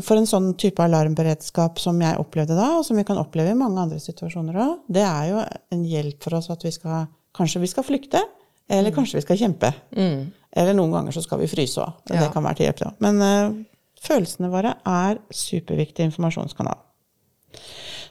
For 0.01 0.17
en 0.17 0.29
sånn 0.29 0.47
type 0.57 0.81
alarmberedskap 0.81 1.77
som 1.81 1.99
jeg 2.01 2.17
opplevde 2.17 2.57
da, 2.57 2.71
og 2.79 2.85
som 2.87 2.97
vi 2.97 3.05
kan 3.05 3.19
oppleve 3.21 3.53
i 3.53 3.57
mange 3.57 3.83
andre 3.83 3.99
situasjoner 4.01 4.57
òg, 4.63 4.79
det 4.89 5.03
er 5.05 5.27
jo 5.29 5.43
en 5.75 5.83
hjelp 5.85 6.25
for 6.25 6.39
oss 6.39 6.49
at 6.53 6.65
vi 6.65 6.73
skal 6.75 7.09
Kanskje 7.31 7.61
vi 7.63 7.67
skal 7.71 7.85
flykte, 7.87 8.19
eller 8.67 8.91
kanskje 8.91 9.15
vi 9.15 9.21
skal 9.23 9.37
kjempe. 9.39 9.69
Eller 10.51 10.75
noen 10.75 10.91
ganger 10.91 11.15
så 11.15 11.21
skal 11.23 11.39
vi 11.39 11.47
fryse 11.47 11.79
òg. 11.79 12.01
Det 12.09 12.25
kan 12.33 12.43
være 12.43 12.59
til 12.59 12.67
hjelp. 12.67 12.81
da. 12.81 12.89
Men 13.05 13.21
uh, 13.23 13.53
følelsene 14.03 14.49
våre 14.51 14.73
er 14.83 15.21
superviktig 15.31 16.09
informasjonskanal. 16.09 16.81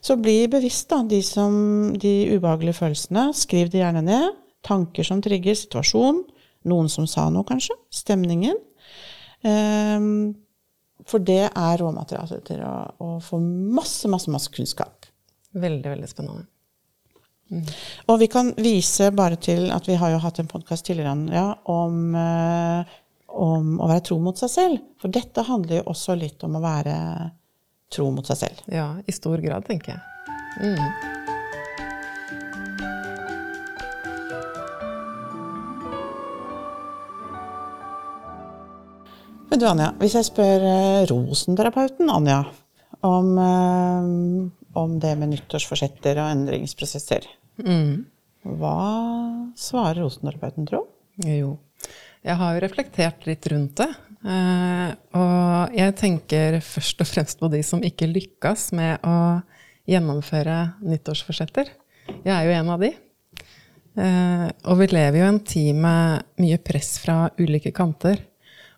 Så 0.01 0.17
bli 0.17 0.49
bevisst, 0.49 0.89
da, 0.93 1.03
de, 1.05 1.21
som, 1.25 1.55
de 2.01 2.13
ubehagelige 2.35 2.79
følelsene. 2.79 3.29
Skriv 3.37 3.73
det 3.73 3.83
gjerne 3.83 4.05
ned. 4.07 4.39
Tanker 4.67 5.07
som 5.07 5.21
trigger, 5.25 5.57
situasjon. 5.57 6.23
Noen 6.71 6.89
som 6.93 7.09
sa 7.09 7.27
noe, 7.33 7.45
kanskje. 7.49 7.77
Stemningen. 7.93 8.57
Um, 9.45 10.33
for 11.09 11.23
det 11.25 11.47
er 11.49 11.81
råmateriale 11.81 12.41
til 12.45 12.63
å, 12.65 12.75
å 13.01 13.11
få 13.25 13.41
masse, 13.41 14.09
masse, 14.13 14.33
masse 14.33 14.53
kunnskap. 14.53 15.09
Veldig, 15.57 15.89
veldig 15.93 16.09
spennende. 16.09 16.49
Og 18.07 18.21
vi 18.21 18.29
kan 18.31 18.53
vise 18.63 19.11
bare 19.17 19.39
til 19.43 19.73
at 19.75 19.89
vi 19.89 19.97
har 19.99 20.13
jo 20.13 20.21
hatt 20.23 20.39
en 20.39 20.51
podkast 20.51 20.87
tidligere 20.87 21.35
ja, 21.35 21.47
om, 21.73 22.15
eh, 22.15 22.93
om 23.27 23.73
å 23.81 23.89
være 23.91 24.05
tro 24.07 24.21
mot 24.23 24.39
seg 24.39 24.53
selv. 24.53 24.85
For 25.03 25.13
dette 25.13 25.45
handler 25.49 25.81
jo 25.81 25.89
også 25.91 26.15
litt 26.19 26.45
om 26.47 26.57
å 26.57 26.63
være 26.63 26.95
tro 27.91 28.11
mot 28.15 28.27
seg 28.27 28.37
selv. 28.45 28.63
Ja, 28.71 28.89
i 29.07 29.13
stor 29.13 29.41
grad, 29.45 29.67
tenker 29.67 29.97
jeg. 29.97 30.01
Mm. 30.61 31.09
Men 39.51 39.59
du 39.59 39.67
Anja, 39.67 39.91
hvis 39.99 40.15
jeg 40.15 40.29
spør 40.29 40.63
eh, 40.67 41.03
rosenterapeuten 41.11 42.11
Anja 42.13 42.41
om, 43.07 43.31
eh, 43.43 44.77
om 44.79 44.95
det 45.03 45.15
med 45.19 45.33
nyttårsforsetter 45.35 46.21
og 46.23 46.33
endringsprosesser, 46.37 47.27
Mm. 47.61 48.07
hva 48.57 49.51
svarer 49.59 50.01
rosenterapeuten, 50.01 50.67
tro? 50.67 50.87
Jo. 51.27 51.59
Jeg 52.25 52.37
har 52.37 52.55
jo 52.55 52.61
reflektert 52.65 53.27
litt 53.27 53.47
rundt 53.53 53.75
det. 53.77 53.89
Eh, 54.25 54.91
Og 55.17 55.77
jeg 55.77 55.95
tenker 55.99 56.61
først 56.65 57.01
og 57.01 57.09
fremst 57.09 57.41
på 57.41 57.51
de 57.53 57.63
som 57.67 57.83
ikke 57.85 58.09
lykkes 58.11 58.71
med 58.77 59.05
å 59.07 59.43
gjennomføre 59.91 60.57
nyttårsforsetter. 60.87 61.71
Jeg 62.25 62.33
er 62.35 62.45
jo 62.47 62.57
en 62.59 62.73
av 62.75 62.81
de. 62.83 62.93
Eh, 63.97 64.47
Og 64.65 64.79
vi 64.79 64.87
lever 64.93 65.19
jo 65.21 65.25
i 65.25 65.29
en 65.29 65.41
tid 65.45 65.75
med 65.75 66.23
mye 66.41 66.59
press 66.59 66.99
fra 67.03 67.31
ulike 67.39 67.73
kanter. 67.73 68.23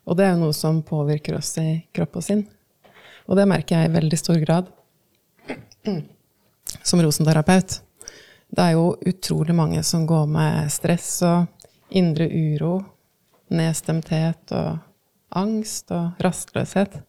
Og 0.05 0.17
det 0.17 0.25
er 0.25 0.33
jo 0.33 0.43
noe 0.43 0.53
som 0.55 0.81
påvirker 0.83 1.37
oss 1.37 1.57
i 1.61 1.85
kropp 1.95 2.17
og 2.19 2.23
sinn. 2.25 2.43
Og 3.27 3.37
det 3.39 3.47
merker 3.47 3.77
jeg 3.77 3.89
i 3.89 3.93
veldig 3.93 4.19
stor 4.19 4.39
grad 4.43 4.67
som 6.83 6.99
rosenterapeut. 6.99 7.79
Det 8.53 8.61
er 8.61 8.75
jo 8.75 8.97
utrolig 9.07 9.55
mange 9.55 9.83
som 9.87 10.03
går 10.05 10.27
med 10.29 10.71
stress 10.73 11.21
og 11.25 11.47
indre 11.95 12.27
uro, 12.27 12.81
nedstemthet 13.53 14.51
og 14.57 14.81
angst 15.39 15.91
og 15.93 16.23
rastløshet. 16.23 16.99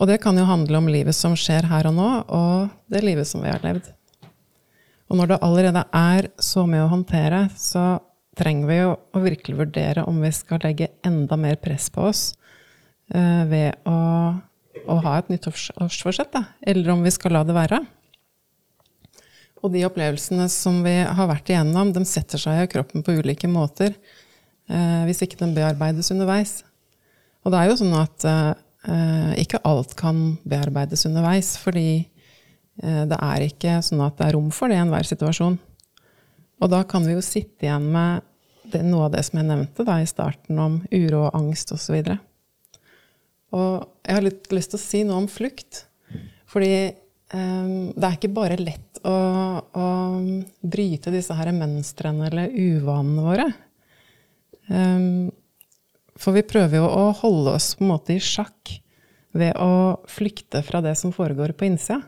Og 0.00 0.08
det 0.08 0.20
kan 0.22 0.38
jo 0.38 0.48
handle 0.48 0.80
om 0.80 0.88
livet 0.88 1.16
som 1.16 1.34
skjer 1.36 1.68
her 1.68 1.88
og 1.90 1.96
nå, 1.98 2.08
og 2.32 2.72
det 2.92 3.02
livet 3.04 3.28
som 3.28 3.44
vi 3.44 3.52
har 3.52 3.62
levd. 3.64 3.90
Og 5.12 5.18
når 5.20 5.34
det 5.34 5.42
allerede 5.44 5.82
er 5.92 6.30
så 6.40 6.64
mye 6.64 6.86
å 6.86 6.92
håndtere, 6.92 7.44
så 7.60 8.00
trenger 8.38 8.68
vi 8.70 8.78
jo 8.78 8.92
å 8.96 9.20
virkelig 9.20 9.58
vurdere 9.58 10.06
om 10.08 10.22
vi 10.24 10.30
skal 10.32 10.62
legge 10.64 10.88
enda 11.04 11.36
mer 11.36 11.58
press 11.60 11.90
på 11.92 12.06
oss 12.08 12.22
eh, 13.12 13.42
ved 13.50 13.84
å, 13.88 13.98
å 14.88 14.96
ha 15.04 15.18
et 15.18 15.28
nyttårsforsett, 15.28 16.32
da. 16.32 16.46
Eller 16.64 16.94
om 16.94 17.04
vi 17.04 17.12
skal 17.12 17.36
la 17.36 17.44
det 17.44 17.58
være. 17.58 17.82
Og 19.62 19.70
de 19.76 19.84
opplevelsene 19.86 20.48
som 20.50 20.80
vi 20.82 20.96
har 21.04 21.28
vært 21.30 21.52
igjennom, 21.52 21.92
de 21.94 22.02
setter 22.08 22.40
seg 22.40 22.64
i 22.64 22.70
kroppen 22.72 23.04
på 23.04 23.14
ulike 23.20 23.50
måter. 23.50 23.92
Eh, 24.72 25.02
hvis 25.06 25.22
ikke 25.22 25.38
de 25.44 25.52
bearbeides 25.54 26.10
underveis. 26.14 26.62
Og 27.42 27.52
det 27.52 27.58
er 27.58 27.70
jo 27.70 27.78
sånn 27.80 27.94
at 27.98 28.26
eh, 28.28 29.32
ikke 29.42 29.62
alt 29.66 29.94
kan 29.98 30.22
bearbeides 30.48 31.06
underveis, 31.08 31.54
fordi 31.60 31.88
eh, 31.98 33.04
det 33.10 33.18
er 33.18 33.46
ikke 33.48 33.78
sånn 33.84 34.02
at 34.06 34.18
det 34.18 34.28
er 34.28 34.36
rom 34.38 34.50
for 34.54 34.70
det 34.70 34.78
i 34.78 34.82
enhver 34.84 35.08
situasjon. 35.08 35.58
Og 36.62 36.70
da 36.70 36.84
kan 36.86 37.06
vi 37.06 37.16
jo 37.16 37.24
sitte 37.24 37.66
igjen 37.66 37.88
med 37.94 38.22
det, 38.70 38.84
noe 38.86 39.08
av 39.08 39.16
det 39.16 39.24
som 39.26 39.40
jeg 39.40 39.48
nevnte 39.48 39.86
da, 39.86 39.98
i 39.98 40.08
starten, 40.08 40.60
om 40.62 40.78
uro 40.92 41.24
og 41.26 41.34
angst 41.40 41.74
osv. 41.74 41.98
Og, 41.98 42.14
og 43.58 44.06
jeg 44.06 44.18
har 44.18 44.26
litt 44.28 44.54
lyst 44.54 44.74
til 44.74 44.78
å 44.78 44.84
si 44.86 45.02
noe 45.08 45.24
om 45.24 45.28
flukt. 45.30 45.84
Fordi 46.52 46.72
eh, 46.78 47.74
det 47.90 48.06
er 48.06 48.16
ikke 48.16 48.34
bare 48.38 48.60
lett 48.60 49.02
å, 49.02 49.18
å 49.58 49.88
bryte 50.62 51.10
disse 51.10 51.34
her 51.34 51.50
mønstrene 51.56 52.30
eller 52.30 52.54
uvanene 52.54 53.26
våre. 53.26 53.50
Um, 54.70 55.32
for 56.22 56.36
vi 56.36 56.44
prøver 56.46 56.78
jo 56.78 56.86
å 56.86 57.10
holde 57.18 57.56
oss 57.56 57.72
på 57.74 57.84
en 57.84 57.92
måte 57.92 58.14
i 58.14 58.22
sjakk 58.22 58.76
ved 59.34 59.56
å 59.58 59.98
flykte 60.10 60.62
fra 60.64 60.82
det 60.84 60.94
som 61.00 61.12
foregår 61.14 61.54
på 61.56 61.66
innsida. 61.66 62.02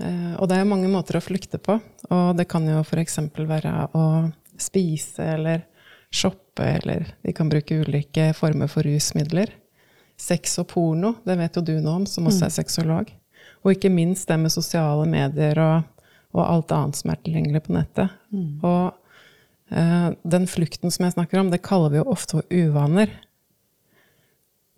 Uh, 0.00 0.34
og 0.40 0.48
det 0.50 0.58
er 0.58 0.68
mange 0.68 0.90
måter 0.92 1.16
å 1.16 1.24
flykte 1.24 1.60
på. 1.62 1.78
Og 2.10 2.26
det 2.36 2.48
kan 2.50 2.66
jo 2.68 2.82
f.eks. 2.82 3.20
være 3.36 3.74
å 3.96 4.06
spise 4.60 5.30
eller 5.36 5.64
shoppe, 6.12 6.64
eller 6.64 7.06
vi 7.24 7.34
kan 7.36 7.48
bruke 7.52 7.82
ulike 7.84 8.30
former 8.36 8.70
for 8.72 8.86
rusmidler. 8.88 9.52
Sex 10.16 10.58
og 10.62 10.70
porno, 10.72 11.14
det 11.28 11.36
vet 11.38 11.56
jo 11.58 11.64
du 11.64 11.74
noe 11.76 12.02
om, 12.02 12.06
som 12.08 12.28
også 12.28 12.48
er 12.48 12.54
sexolog. 12.54 13.10
Og 13.64 13.74
ikke 13.74 13.92
minst 13.92 14.28
det 14.30 14.38
med 14.40 14.52
sosiale 14.52 15.04
medier 15.10 15.58
og, 15.60 16.06
og 16.32 16.44
alt 16.44 16.72
annet 16.72 17.00
som 17.00 17.12
er 17.12 17.20
tilgjengelig 17.20 17.66
på 17.66 17.76
nettet. 17.76 18.14
Og 18.64 18.94
Eh, 18.96 19.05
Den 19.66 20.44
flukten 20.46 20.92
som 20.94 21.06
jeg 21.06 21.16
snakker 21.16 21.40
om, 21.40 21.48
det 21.50 21.64
kaller 21.66 21.90
vi 21.90 21.98
jo 21.98 22.10
ofte 22.12 22.42
uvaner. 22.52 23.10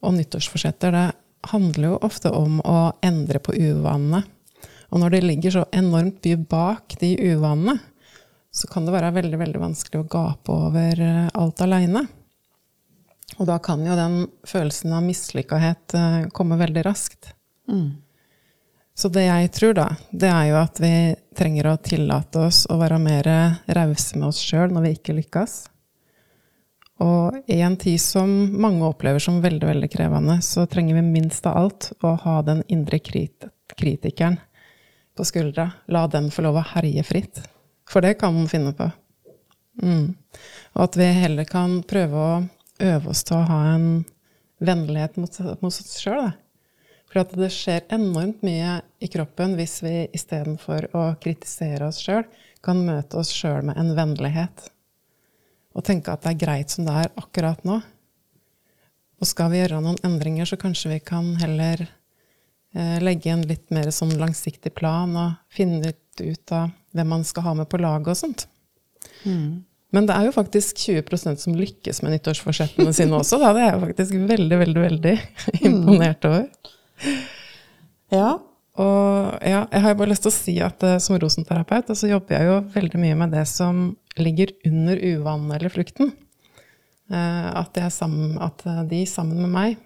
Og 0.00 0.14
nyttårsforsetter, 0.16 0.94
det 0.94 1.50
handler 1.50 1.90
jo 1.90 2.00
ofte 2.06 2.32
om 2.32 2.60
å 2.64 2.78
endre 3.04 3.40
på 3.42 3.52
uvanene. 3.52 4.22
Og 4.88 5.02
når 5.02 5.14
det 5.14 5.24
ligger 5.26 5.54
så 5.58 5.64
enormt 5.76 6.24
mye 6.24 6.40
bak 6.48 6.96
de 7.02 7.12
uvanene, 7.34 7.76
så 8.50 8.68
kan 8.70 8.86
det 8.86 8.94
være 8.94 9.12
veldig, 9.18 9.38
veldig 9.42 9.60
vanskelig 9.60 10.00
å 10.00 10.08
gape 10.08 10.54
over 10.54 11.02
eh, 11.04 11.26
alt 11.36 11.60
aleine. 11.62 12.06
Og 13.36 13.44
da 13.50 13.58
kan 13.62 13.84
jo 13.84 13.96
den 13.98 14.22
følelsen 14.48 14.94
av 14.96 15.04
mislykkethet 15.04 15.96
eh, 15.98 16.20
komme 16.34 16.58
veldig 16.60 16.86
raskt. 16.88 17.34
Så 18.98 19.08
det 19.14 19.28
jeg 19.28 19.50
tror, 19.54 19.76
da, 19.78 19.88
det 20.10 20.26
er 20.26 20.46
jo 20.48 20.56
at 20.58 20.80
vi 20.82 20.92
trenger 21.38 21.68
å 21.70 21.78
tillate 21.78 22.48
oss 22.48 22.64
å 22.66 22.80
være 22.80 22.98
mer 22.98 23.28
rause 23.76 24.18
med 24.18 24.32
oss 24.32 24.40
sjøl 24.42 24.72
når 24.74 24.88
vi 24.88 24.94
ikke 24.96 25.14
lykkes. 25.20 25.54
Og 27.06 27.36
i 27.46 27.60
en 27.62 27.76
tid 27.78 28.00
som 28.02 28.26
mange 28.58 28.82
opplever 28.88 29.22
som 29.22 29.38
veldig 29.42 29.68
veldig 29.68 29.90
krevende, 29.92 30.40
så 30.42 30.66
trenger 30.66 30.98
vi 30.98 31.04
minst 31.06 31.46
av 31.46 31.60
alt 31.60 31.92
å 32.02 32.16
ha 32.24 32.40
den 32.42 32.64
indre 32.66 32.98
krit 32.98 33.46
kritikeren 33.78 34.40
på 35.14 35.26
skuldra. 35.30 35.68
La 35.86 36.08
den 36.10 36.32
få 36.34 36.42
lov 36.48 36.58
å 36.58 36.66
herje 36.72 37.06
fritt. 37.06 37.38
For 37.88 38.02
det 38.02 38.16
kan 38.18 38.34
man 38.34 38.50
finne 38.50 38.74
på. 38.74 38.90
Mm. 39.78 40.16
Og 40.74 40.84
at 40.88 40.98
vi 40.98 41.06
heller 41.20 41.46
kan 41.46 41.78
prøve 41.86 42.18
å 42.18 42.42
øve 42.82 43.14
oss 43.14 43.22
til 43.30 43.38
å 43.38 43.46
ha 43.46 43.62
en 43.76 43.88
vennlighet 44.58 45.22
mot, 45.22 45.38
mot 45.62 45.70
oss 45.70 46.00
sjøl. 46.02 46.32
For 47.08 47.22
at 47.22 47.32
det 47.36 47.50
skjer 47.54 47.86
enormt 47.94 48.42
mye 48.44 48.78
i 49.00 49.08
kroppen 49.10 49.54
hvis 49.56 49.78
vi 49.84 49.94
istedenfor 50.16 50.90
å 50.96 51.04
kritisere 51.22 51.88
oss 51.88 52.02
sjøl, 52.04 52.26
kan 52.64 52.82
møte 52.84 53.20
oss 53.20 53.30
sjøl 53.32 53.64
med 53.70 53.78
en 53.80 53.94
vennlighet. 53.96 54.66
Og 55.78 55.86
tenke 55.86 56.12
at 56.12 56.24
det 56.24 56.34
er 56.34 56.42
greit 56.42 56.74
som 56.74 56.84
det 56.88 56.96
er 57.04 57.14
akkurat 57.20 57.62
nå. 57.68 57.78
Og 59.18 59.26
skal 59.26 59.50
vi 59.52 59.62
gjøre 59.62 59.80
noen 59.82 59.98
endringer, 60.06 60.46
så 60.46 60.58
kanskje 60.60 60.92
vi 60.92 60.98
kan 61.02 61.32
heller 61.40 61.86
eh, 61.86 62.98
legge 63.02 63.32
en 63.32 63.46
litt 63.48 63.70
mer 63.74 63.90
sånn 63.94 64.14
langsiktig 64.20 64.74
plan 64.78 65.14
og 65.18 65.38
finne 65.54 65.80
litt 65.88 66.22
ut 66.22 66.54
av 66.54 66.70
hvem 66.94 67.12
man 67.14 67.24
skal 67.26 67.46
ha 67.46 67.56
med 67.60 67.70
på 67.70 67.80
laget 67.80 68.12
og 68.12 68.20
sånt. 68.20 68.46
Men 69.94 70.06
det 70.08 70.14
er 70.14 70.28
jo 70.28 70.34
faktisk 70.36 70.82
20% 70.84 71.40
som 71.40 71.56
lykkes 71.56 72.02
med 72.04 72.12
nyttårsforsettene 72.14 72.92
sine 72.92 73.16
også. 73.16 73.38
Da. 73.40 73.54
Det 73.56 73.62
er 73.64 73.70
jeg 73.72 73.84
faktisk 73.86 74.18
veldig, 74.34 74.58
veldig, 74.64 74.82
veldig 74.84 75.14
imponert 75.70 76.28
over. 76.28 76.74
Ja. 78.08 78.38
Og 78.80 79.42
ja, 79.44 79.66
jeg 79.68 79.82
har 79.84 79.96
bare 79.98 80.08
lyst 80.14 80.22
til 80.24 80.30
å 80.30 80.32
si 80.32 80.52
at 80.64 80.80
eh, 80.86 81.00
som 81.02 81.18
rosenterapeut 81.20 81.90
så 81.92 82.08
jobber 82.08 82.38
jeg 82.38 82.46
jo 82.48 82.54
veldig 82.72 83.00
mye 83.02 83.16
med 83.20 83.34
det 83.36 83.42
som 83.50 83.82
ligger 84.16 84.54
under 84.64 84.96
uvanen 85.02 85.50
eller 85.52 85.68
flukten. 85.74 86.14
Eh, 87.10 87.56
at, 87.56 87.78
sammen, 87.92 88.38
at 88.38 88.64
eh, 88.66 88.82
de 88.88 89.02
sammen 89.06 89.42
med 89.42 89.52
meg 89.52 89.76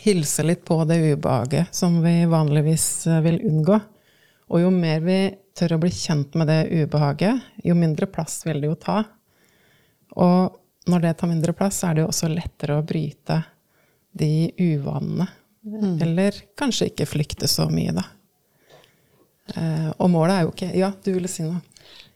hilser 0.00 0.46
litt 0.48 0.64
på 0.64 0.82
det 0.88 0.98
ubehaget 1.14 1.74
som 1.74 2.00
vi 2.04 2.22
vanligvis 2.28 3.06
eh, 3.06 3.20
vil 3.24 3.40
unngå. 3.44 3.78
Og 4.48 4.62
jo 4.62 4.70
mer 4.72 5.02
vi 5.04 5.18
tør 5.58 5.76
å 5.76 5.80
bli 5.82 5.90
kjent 5.92 6.36
med 6.38 6.48
det 6.48 6.62
ubehaget, 6.70 7.42
jo 7.64 7.74
mindre 7.76 8.08
plass 8.08 8.40
vil 8.46 8.62
det 8.62 8.70
jo 8.70 8.78
ta. 8.80 9.02
Og 10.16 10.88
når 10.88 11.04
det 11.04 11.16
tar 11.20 11.28
mindre 11.28 11.52
plass, 11.52 11.82
er 11.84 11.96
det 11.96 12.04
jo 12.04 12.12
også 12.12 12.30
lettere 12.32 12.78
å 12.78 12.86
bryte 12.86 13.42
de 14.16 14.48
uvanene. 14.56 15.28
Mm. 15.66 15.98
Eller 16.02 16.36
kanskje 16.58 16.90
ikke 16.90 17.08
flykte 17.08 17.48
så 17.50 17.66
mye, 17.72 17.94
da. 17.96 18.04
Eh, 19.56 19.90
og 19.96 20.10
målet 20.12 20.34
er 20.34 20.44
jo 20.44 20.52
ikke 20.52 20.68
Ja, 20.76 20.90
du 21.04 21.12
ville 21.14 21.30
si 21.30 21.46
noe? 21.46 21.62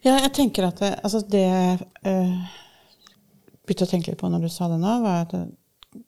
Ja, 0.05 0.19
jeg 0.19 0.33
tenker 0.37 0.67
at 0.69 0.83
det, 0.83 0.91
altså 1.07 1.23
det 1.31 1.47
uh, 2.05 2.57
begynte 3.63 3.87
å 3.87 3.91
tenke 3.91 4.13
litt 4.13 4.21
på 4.21 4.29
når 4.29 4.45
du 4.45 4.51
sa 4.53 4.67
det 4.69 4.81
nå, 4.83 4.97
var 5.05 5.23
at 5.23 5.37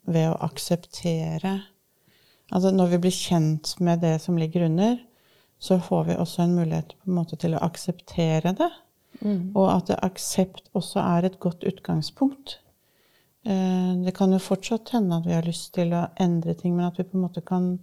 ved 0.05 0.27
å 0.33 0.41
akseptere 0.45 1.61
Altså 2.53 2.71
når 2.75 2.91
vi 2.93 2.99
blir 3.07 3.15
kjent 3.15 3.73
med 3.81 4.03
det 4.05 4.19
som 4.23 4.37
ligger 4.39 4.67
under, 4.67 4.99
så 5.59 5.79
får 5.81 6.05
vi 6.11 6.17
også 6.21 6.45
en 6.45 6.57
mulighet 6.59 6.93
på 6.93 7.09
en 7.09 7.17
måte 7.17 7.39
til 7.41 7.57
å 7.57 7.63
akseptere 7.65 8.53
det. 8.59 8.69
Mm. 9.25 9.55
Og 9.57 9.71
at 9.73 9.91
aksept 10.05 10.69
også 10.77 11.01
er 11.01 11.27
et 11.27 11.39
godt 11.43 11.65
utgangspunkt. 11.67 12.59
Uh, 13.45 14.05
det 14.05 14.15
kan 14.17 14.33
jo 14.33 14.41
fortsatt 14.43 14.95
hende 14.97 15.19
at 15.21 15.27
vi 15.29 15.35
har 15.37 15.47
lyst 15.47 15.75
til 15.77 15.93
å 15.97 16.07
endre 16.21 16.57
ting, 16.59 16.77
men 16.77 16.89
at 16.89 17.01
vi 17.01 17.07
på 17.07 17.19
en 17.19 17.27
måte 17.27 17.45
kan 17.45 17.75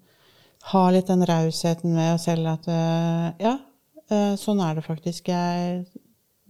ha 0.72 0.84
litt 0.94 1.10
den 1.10 1.26
rausheten 1.26 1.94
med 1.96 2.16
oss 2.16 2.28
selv 2.30 2.52
at 2.52 2.70
uh, 2.70 3.28
ja, 3.42 3.58
sånn 4.38 4.60
er 4.60 4.76
det 4.76 4.84
faktisk. 4.84 5.30
Jeg 5.32 5.86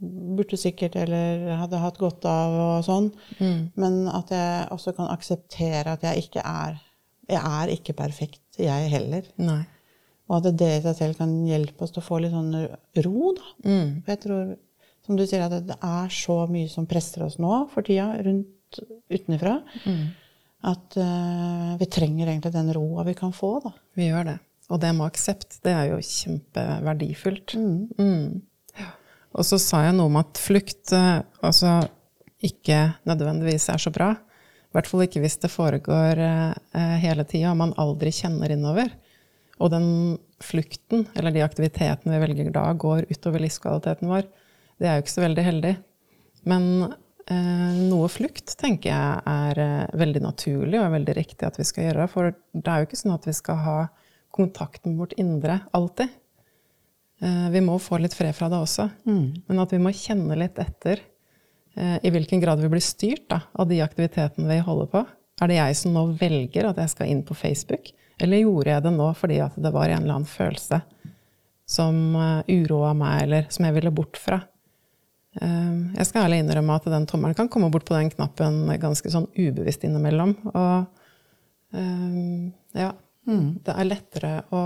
burde 0.02 0.58
sikkert 0.58 0.96
eller 0.98 1.52
hadde 1.60 1.80
hatt 1.82 1.98
godt 2.00 2.24
av 2.26 2.56
og 2.58 2.86
sånn. 2.86 3.10
Mm. 3.38 3.60
Men 3.78 4.00
at 4.10 4.32
jeg 4.34 4.64
også 4.74 4.94
kan 4.96 5.12
akseptere 5.12 5.94
at 5.94 6.02
jeg 6.08 6.26
ikke 6.26 6.42
er 6.42 6.80
Jeg 7.30 7.38
er 7.38 7.70
ikke 7.70 7.94
perfekt, 7.96 8.42
jeg 8.58 8.88
heller. 8.90 9.28
Nei. 9.38 9.62
Og 10.26 10.40
at 10.40 10.56
det 10.58 10.68
i 10.68 10.80
seg 10.82 10.96
selv 10.98 11.20
kan 11.20 11.30
hjelpe 11.46 11.84
oss 11.84 11.92
til 11.94 12.02
å 12.02 12.04
få 12.04 12.18
litt 12.20 12.34
sånn 12.34 12.50
ro, 13.04 13.30
da. 13.36 13.52
Mm. 13.62 13.88
For 14.02 14.12
jeg 14.12 14.20
tror, 14.24 14.50
som 15.06 15.18
du 15.18 15.22
sier, 15.22 15.44
at 15.46 15.68
det 15.68 15.76
er 15.76 16.10
så 16.12 16.36
mye 16.50 16.70
som 16.72 16.88
presser 16.90 17.22
oss 17.26 17.38
nå 17.42 17.52
for 17.72 17.86
tida 17.86 18.08
rundt 18.26 18.50
utenfra. 19.12 19.58
Mm. 19.84 20.04
At 20.72 20.96
uh, 21.00 21.74
vi 21.80 21.88
trenger 21.90 22.28
egentlig 22.28 22.52
den 22.54 22.70
roa 22.74 23.04
vi 23.06 23.16
kan 23.18 23.34
få, 23.34 23.56
da. 23.64 23.74
Vi 23.98 24.08
gjør 24.08 24.28
det. 24.30 24.38
Og 24.72 24.80
det 24.80 24.92
med 24.96 25.08
aksept, 25.10 25.58
det 25.66 25.74
er 25.74 25.90
jo 25.90 26.00
kjempeverdifullt. 26.06 27.56
Mm. 27.58 27.88
mm. 27.98 28.88
Og 29.32 29.46
så 29.48 29.56
sa 29.56 29.86
jeg 29.86 29.96
noe 29.96 30.10
om 30.10 30.18
at 30.20 30.38
flukt 30.40 30.92
uh, 30.94 31.24
altså, 31.44 31.80
ikke 32.44 32.84
nødvendigvis 33.08 33.70
er 33.72 33.80
så 33.80 33.92
bra. 33.94 34.12
I 34.12 34.76
hvert 34.76 34.88
fall 34.88 35.04
ikke 35.04 35.22
hvis 35.24 35.38
det 35.42 35.52
foregår 35.52 36.20
uh, 36.20 36.96
hele 37.00 37.24
tida 37.28 37.50
og 37.52 37.58
man 37.60 37.74
aldri 37.80 38.12
kjenner 38.14 38.54
innover. 38.54 38.92
Og 39.62 39.70
den 39.72 39.88
flukten, 40.42 41.06
eller 41.16 41.34
de 41.34 41.44
aktivitetene 41.44 42.14
vi 42.16 42.22
velger 42.22 42.52
da, 42.54 42.66
går 42.72 43.06
utover 43.10 43.42
livskvaliteten 43.44 44.10
vår. 44.10 44.28
Det 44.80 44.88
er 44.88 44.98
jo 44.98 45.04
ikke 45.04 45.14
så 45.14 45.24
veldig 45.24 45.44
heldig. 45.46 45.72
Men 46.50 46.64
noe 47.30 48.08
flukt 48.10 48.56
tenker 48.58 48.90
jeg 48.90 49.20
er 49.30 49.60
eh, 49.62 49.94
veldig 49.98 50.24
naturlig 50.24 50.80
og 50.80 50.90
veldig 50.94 51.14
riktig 51.16 51.46
at 51.46 51.58
vi 51.60 51.66
skal 51.68 51.88
gjøre. 51.88 52.08
For 52.10 52.32
det 52.32 52.66
er 52.66 52.82
jo 52.82 52.88
ikke 52.88 52.98
sånn 52.98 53.14
at 53.14 53.28
vi 53.28 53.36
skal 53.36 53.60
ha 53.62 53.78
kontakt 54.32 54.86
med 54.88 54.98
vårt 54.98 55.14
indre 55.20 55.60
alltid. 55.76 56.10
Eh, 57.22 57.48
vi 57.54 57.62
må 57.64 57.78
få 57.82 58.00
litt 58.02 58.16
fred 58.16 58.34
fra 58.36 58.50
det 58.52 58.58
også. 58.58 58.88
Mm. 59.06 59.26
Men 59.46 59.62
at 59.62 59.74
vi 59.74 59.80
må 59.82 59.94
kjenne 59.94 60.38
litt 60.40 60.58
etter 60.62 61.02
eh, 61.76 61.98
i 62.02 62.12
hvilken 62.14 62.42
grad 62.42 62.62
vi 62.62 62.72
blir 62.72 62.84
styrt 62.84 63.28
da, 63.30 63.42
av 63.54 63.70
de 63.70 63.82
aktivitetene 63.84 64.50
vi 64.50 64.62
holder 64.66 64.90
på. 64.92 65.04
Er 65.42 65.50
det 65.50 65.60
jeg 65.60 65.78
som 65.78 65.94
nå 65.94 66.06
velger 66.18 66.70
at 66.70 66.80
jeg 66.82 66.94
skal 66.94 67.12
inn 67.12 67.22
på 67.26 67.38
Facebook? 67.38 67.92
Eller 68.22 68.42
gjorde 68.42 68.74
jeg 68.74 68.84
det 68.84 68.94
nå 68.94 69.12
fordi 69.18 69.38
det 69.40 69.74
var 69.74 69.90
en 69.90 70.02
eller 70.02 70.18
annen 70.18 70.28
følelse 70.28 70.82
som 71.72 71.96
uroa 72.44 72.90
meg, 72.98 73.22
eller 73.24 73.46
som 73.54 73.64
jeg 73.64 73.74
ville 73.78 73.94
bort 73.94 74.18
fra? 74.20 74.42
Jeg 75.32 76.04
skal 76.04 76.26
ærlig 76.26 76.42
innrømme 76.42 76.74
at 76.76 76.86
den 76.92 77.06
tommelen 77.08 77.36
kan 77.38 77.48
komme 77.48 77.70
bort 77.72 77.86
på 77.88 77.94
den 77.96 78.10
knappen 78.12 78.66
ganske 78.80 79.08
sånn 79.08 79.30
ubevisst 79.32 79.86
innimellom. 79.88 80.34
Og 80.52 81.78
ja, 82.76 82.90
mm. 83.24 83.46
det 83.64 83.72
er 83.72 83.88
lettere 83.88 84.32
å 84.52 84.62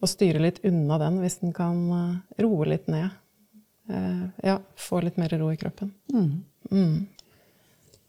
å 0.00 0.08
styre 0.08 0.40
litt 0.40 0.60
unna 0.64 0.98
den 0.98 1.20
hvis 1.20 1.40
den 1.42 1.52
kan 1.56 1.80
eh, 1.92 2.44
roe 2.44 2.68
litt 2.68 2.88
ned. 2.90 3.10
Eh, 3.90 4.24
ja, 4.48 4.58
få 4.76 5.00
litt 5.04 5.18
mer 5.20 5.32
ro 5.38 5.50
i 5.52 5.58
kroppen. 5.60 5.92
Mm. 6.12 6.44
Mm. 6.70 7.06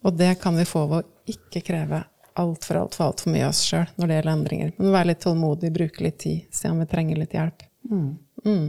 Og 0.01 0.17
det 0.17 0.33
kan 0.41 0.55
vi 0.57 0.65
få 0.65 0.85
ved 0.87 1.03
å 1.03 1.33
ikke 1.35 1.63
kreve 1.65 2.03
altfor 2.39 2.79
altfor 2.79 3.09
alt 3.09 3.21
for 3.21 3.33
mye 3.33 3.43
av 3.43 3.51
oss 3.51 3.65
sjøl 3.67 3.89
når 3.99 4.07
det 4.07 4.17
gjelder 4.17 4.33
endringer. 4.33 4.71
Men 4.77 4.95
være 4.95 5.11
litt 5.11 5.23
tålmodig, 5.25 5.73
bruke 5.75 6.05
litt 6.05 6.21
tid, 6.23 6.47
se 6.55 6.71
om 6.71 6.79
vi 6.79 6.87
trenger 6.89 7.19
litt 7.19 7.35
hjelp. 7.35 7.65
Mm. 7.91 8.63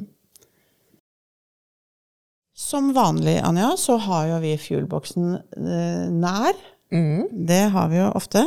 Som 2.53 2.93
vanlig, 2.93 3.39
Anja, 3.41 3.73
så 3.81 3.97
har 3.97 4.27
jo 4.29 4.41
vi 4.43 4.53
fuelboksen 4.61 5.37
eh, 5.37 6.09
nær. 6.13 6.59
Mm. 6.93 7.31
Det 7.49 7.63
har 7.73 7.89
vi 7.89 7.97
jo 8.01 8.11
ofte. 8.13 8.45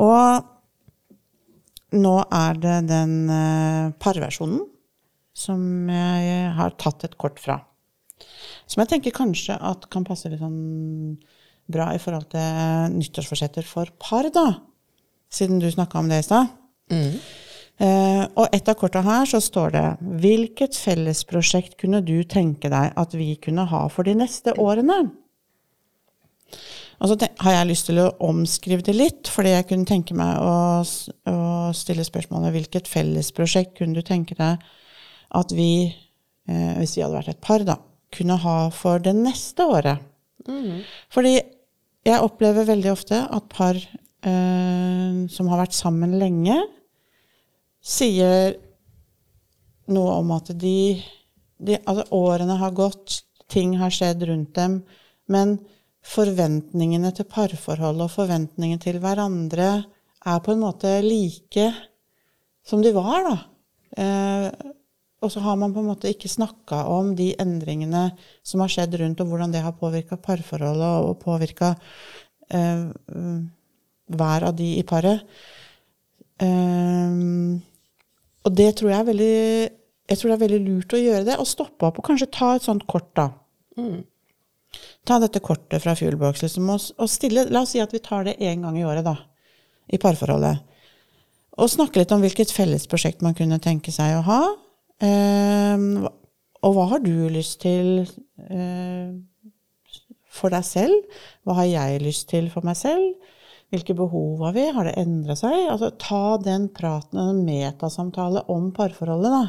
Og 0.00 0.44
nå 1.96 2.14
er 2.36 2.60
det 2.60 2.76
den 2.90 3.14
eh, 3.32 3.92
parversjonen 3.98 4.60
som 5.40 5.88
jeg 5.88 6.52
har 6.56 6.76
tatt 6.78 7.06
et 7.06 7.16
kort 7.20 7.40
fra. 7.40 7.56
Som 8.68 8.82
jeg 8.82 8.92
tenker 8.92 9.16
kanskje 9.16 9.56
at 9.56 9.88
kan 9.90 10.04
passe 10.06 10.28
litt 10.28 10.42
sånn 10.42 11.16
bra 11.70 11.90
i 11.94 12.00
forhold 12.02 12.28
til 12.34 12.96
nyttårsforsetter 12.98 13.66
for 13.66 13.90
par, 14.02 14.28
da. 14.34 14.48
Siden 15.32 15.62
du 15.62 15.70
snakka 15.70 16.02
om 16.02 16.10
det 16.10 16.20
i 16.20 16.26
stad. 16.26 16.50
Mm. 16.92 17.16
Uh, 17.80 18.26
og 18.36 18.52
et 18.52 18.66
av 18.68 18.76
korta 18.76 19.00
her 19.00 19.24
så 19.24 19.38
står 19.40 19.70
det 19.72 19.84
Hvilket 20.20 20.76
fellesprosjekt 20.76 21.78
kunne 21.80 22.02
du 22.04 22.18
tenke 22.28 22.68
deg 22.68 22.92
at 22.92 23.14
vi 23.16 23.32
kunne 23.40 23.64
ha 23.70 23.86
for 23.88 24.04
de 24.04 24.18
neste 24.20 24.52
årene? 24.60 25.06
Og 27.00 27.08
så 27.08 27.16
har 27.40 27.54
jeg 27.54 27.68
lyst 27.70 27.88
til 27.88 28.02
å 28.02 28.10
omskrive 28.28 28.84
det 28.84 28.92
litt, 28.92 29.30
fordi 29.32 29.54
jeg 29.54 29.68
kunne 29.70 29.88
tenke 29.88 30.16
meg 30.16 30.36
å, 30.44 30.82
å 30.84 31.38
stille 31.76 32.04
spørsmålet 32.04 32.52
hvilket 32.52 32.90
fellesprosjekt 32.90 33.78
kunne 33.78 33.96
du 33.96 34.04
tenke 34.04 34.36
deg 34.36 34.60
at 35.40 35.54
vi, 35.56 35.88
eh, 36.50 36.74
hvis 36.76 36.98
vi 36.98 37.04
hadde 37.04 37.16
vært 37.16 37.32
et 37.32 37.40
par, 37.40 37.64
da, 37.64 37.78
kunne 38.12 38.36
ha 38.42 38.58
for 38.74 39.00
det 39.00 39.14
neste 39.16 39.64
året? 39.64 40.04
Mm. 40.44 40.82
Fordi 41.14 41.38
jeg 41.38 42.20
opplever 42.20 42.68
veldig 42.68 42.92
ofte 42.92 43.22
at 43.24 43.48
par 43.52 43.80
eh, 43.80 45.24
som 45.32 45.48
har 45.48 45.64
vært 45.64 45.76
sammen 45.76 46.18
lenge, 46.20 46.58
sier 47.80 48.56
noe 49.90 50.14
om 50.20 50.30
at 50.36 50.52
de, 50.60 51.00
de 51.58 51.78
Altså, 51.84 52.06
årene 52.14 52.56
har 52.60 52.74
gått, 52.76 53.22
ting 53.50 53.76
har 53.80 53.92
skjedd 53.92 54.22
rundt 54.28 54.54
dem, 54.56 54.80
men 55.30 55.58
forventningene 56.06 57.10
til 57.16 57.26
parforholdet 57.28 58.06
og 58.06 58.14
forventningene 58.14 58.80
til 58.80 59.00
hverandre 59.02 59.70
er 60.20 60.42
på 60.44 60.54
en 60.54 60.62
måte 60.62 60.92
like 61.04 61.70
som 62.66 62.82
de 62.84 62.92
var, 62.94 63.26
da. 63.26 63.36
Eh, 64.00 64.70
og 65.20 65.32
så 65.32 65.42
har 65.44 65.56
man 65.60 65.74
på 65.74 65.82
en 65.82 65.90
måte 65.90 66.08
ikke 66.08 66.30
snakka 66.32 66.84
om 66.88 67.12
de 67.16 67.32
endringene 67.42 68.06
som 68.46 68.62
har 68.64 68.72
skjedd 68.72 68.96
rundt, 69.02 69.20
og 69.20 69.32
hvordan 69.32 69.52
det 69.52 69.64
har 69.64 69.76
påvirka 69.76 70.16
parforholdet 70.20 71.08
og 71.08 71.18
påvirka 71.20 71.74
eh, 72.48 72.86
hver 74.10 74.46
av 74.48 74.54
de 74.56 74.70
i 74.78 74.86
paret. 74.88 75.26
Eh, 76.40 77.18
og 78.44 78.56
det 78.56 78.70
tror 78.78 78.92
jeg 78.92 79.00
er 79.00 79.10
veldig 79.10 79.36
jeg 80.10 80.18
tror 80.18 80.30
det 80.30 80.36
er 80.36 80.42
veldig 80.42 80.62
lurt 80.64 80.94
å 80.96 80.98
gjøre 81.00 81.26
det, 81.28 81.36
og 81.38 81.46
stoppe 81.46 81.86
opp 81.86 82.00
og 82.00 82.06
kanskje 82.08 82.32
ta 82.34 82.54
et 82.56 82.64
sånt 82.66 82.82
kort, 82.90 83.12
da. 83.14 83.28
Mm. 83.78 84.00
Ta 85.06 85.18
dette 85.22 85.42
kortet 85.42 85.82
fra 85.84 85.94
Fuelbox 85.98 86.42
liksom, 86.42 86.66
og, 86.74 86.88
og 86.98 87.10
stille 87.10 87.46
La 87.50 87.62
oss 87.62 87.74
si 87.76 87.82
at 87.82 87.94
vi 87.94 88.02
tar 88.02 88.26
det 88.26 88.38
én 88.42 88.66
gang 88.66 88.78
i 88.78 88.86
året, 88.86 89.06
da. 89.06 89.14
I 89.90 90.00
parforholdet. 90.02 90.64
Og 91.62 91.70
snakke 91.70 92.02
litt 92.02 92.12
om 92.14 92.22
hvilket 92.22 92.52
fellesprosjekt 92.54 93.22
man 93.26 93.36
kunne 93.38 93.60
tenke 93.62 93.94
seg 93.94 94.16
å 94.18 94.26
ha. 94.26 94.40
Eh, 95.02 95.86
og 96.60 96.76
hva 96.76 96.86
har 96.92 97.02
du 97.04 97.14
lyst 97.32 97.60
til 97.62 98.02
eh, 98.02 99.10
for 100.30 100.54
deg 100.54 100.66
selv? 100.66 101.20
Hva 101.46 101.60
har 101.62 101.70
jeg 101.70 102.02
lyst 102.02 102.28
til 102.32 102.50
for 102.52 102.66
meg 102.66 102.78
selv? 102.78 103.14
Hvilke 103.70 103.94
behov 103.94 104.40
har 104.42 104.54
vi? 104.56 104.66
Har 104.74 104.88
det 104.88 104.96
endra 104.98 105.36
seg? 105.38 105.54
Altså, 105.70 105.92
ta 105.94 106.36
den 106.42 106.68
praten, 106.74 107.20
en 107.22 107.44
metasamtale 107.46 108.42
om 108.50 108.72
parforholdet, 108.74 109.30
da. 109.30 109.44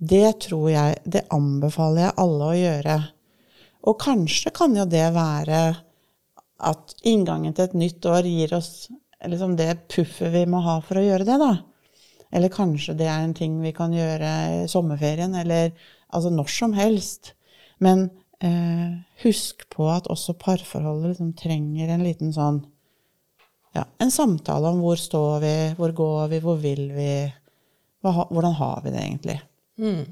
Det 0.00 0.38
tror 0.46 0.70
jeg 0.72 0.96
Det 1.04 1.26
anbefaler 1.28 2.06
jeg 2.06 2.16
alle 2.22 2.46
å 2.46 2.56
gjøre. 2.56 2.96
Og 3.84 3.98
kanskje 4.00 4.52
kan 4.56 4.76
jo 4.76 4.86
det 4.88 5.06
være 5.12 5.60
at 6.70 6.94
inngangen 7.08 7.52
til 7.56 7.68
et 7.68 7.76
nytt 7.76 8.08
år 8.08 8.28
gir 8.28 8.54
oss 8.56 8.88
liksom 9.28 9.56
det 9.56 9.74
puffet 9.92 10.32
vi 10.32 10.46
må 10.48 10.60
ha 10.64 10.78
for 10.84 11.00
å 11.00 11.04
gjøre 11.04 11.28
det, 11.28 11.36
da. 11.40 11.52
Eller 12.32 12.52
kanskje 12.52 12.96
det 12.96 13.08
er 13.10 13.24
en 13.24 13.36
ting 13.36 13.58
vi 13.60 13.72
kan 13.76 13.92
gjøre 13.92 14.32
i 14.62 14.66
sommerferien, 14.70 15.34
eller 15.36 15.72
altså 16.08 16.32
når 16.32 16.52
som 16.52 16.74
helst. 16.76 17.34
Men 17.82 18.08
eh, 18.40 19.00
husk 19.24 19.66
på 19.72 19.88
at 19.92 20.08
også 20.12 20.36
parforholdet 20.40 21.14
liksom 21.14 21.32
trenger 21.36 21.92
en 21.92 22.04
liten 22.06 22.32
sånn 22.36 22.62
ja, 23.76 23.84
En 23.98 24.10
samtale 24.10 24.68
om 24.72 24.80
hvor 24.82 24.98
står 24.98 25.40
vi, 25.44 25.54
hvor 25.78 25.92
går 25.96 26.28
vi, 26.32 26.40
hvor 26.44 26.58
vil 26.60 26.86
vi, 26.94 27.12
hva, 28.02 28.14
hvordan 28.30 28.56
har 28.58 28.84
vi 28.84 28.94
det 28.94 29.02
egentlig? 29.04 29.36
Mm. 29.80 30.04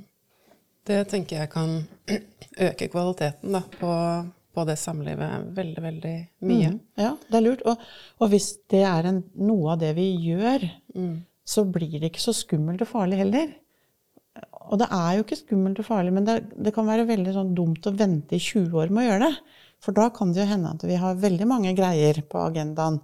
Det 0.88 1.04
tenker 1.10 1.42
jeg 1.42 1.52
kan 1.52 1.74
øke 2.68 2.88
kvaliteten 2.88 3.56
da, 3.56 3.62
på, 3.80 3.92
på, 4.54 4.66
det 4.68 4.78
samlivet 4.80 5.50
veldig, 5.56 5.84
veldig 5.84 6.16
mye. 6.48 6.74
Mm. 6.76 6.82
Ja, 7.00 7.14
det 7.28 7.40
er 7.40 7.44
lurt. 7.44 7.64
Og, 7.68 7.88
og 8.22 8.32
hvis 8.32 8.52
det 8.70 8.84
er 8.88 9.10
en, 9.10 9.22
noe 9.42 9.74
av 9.74 9.82
det 9.82 9.94
vi 9.98 10.10
gjør, 10.30 10.64
mm. 10.94 11.16
så 11.44 11.66
blir 11.68 11.98
det 11.98 12.12
ikke 12.12 12.28
så 12.28 12.36
skummelt 12.36 12.86
og 12.86 12.92
farlig 12.94 13.20
heller. 13.20 13.52
Og 14.68 14.78
det 14.80 14.88
er 14.92 15.12
jo 15.16 15.24
ikke 15.24 15.40
skummelt 15.42 15.80
og 15.82 15.86
farlig, 15.88 16.12
men 16.14 16.26
det, 16.28 16.40
det 16.56 16.72
kan 16.76 16.88
være 16.88 17.08
veldig 17.08 17.34
sånn 17.34 17.54
dumt 17.56 17.86
å 17.88 17.94
vente 17.96 18.36
i 18.36 18.42
20 18.42 18.76
år 18.78 18.92
med 18.92 19.04
å 19.04 19.10
gjøre 19.10 19.28
det. 19.28 19.58
For 19.82 19.94
da 19.94 20.08
kan 20.14 20.32
det 20.32 20.42
jo 20.42 20.50
hende 20.50 20.72
at 20.74 20.84
vi 20.86 20.98
har 20.98 21.20
veldig 21.20 21.46
mange 21.48 21.72
greier 21.78 22.20
på 22.28 22.40
agendaen 22.42 22.98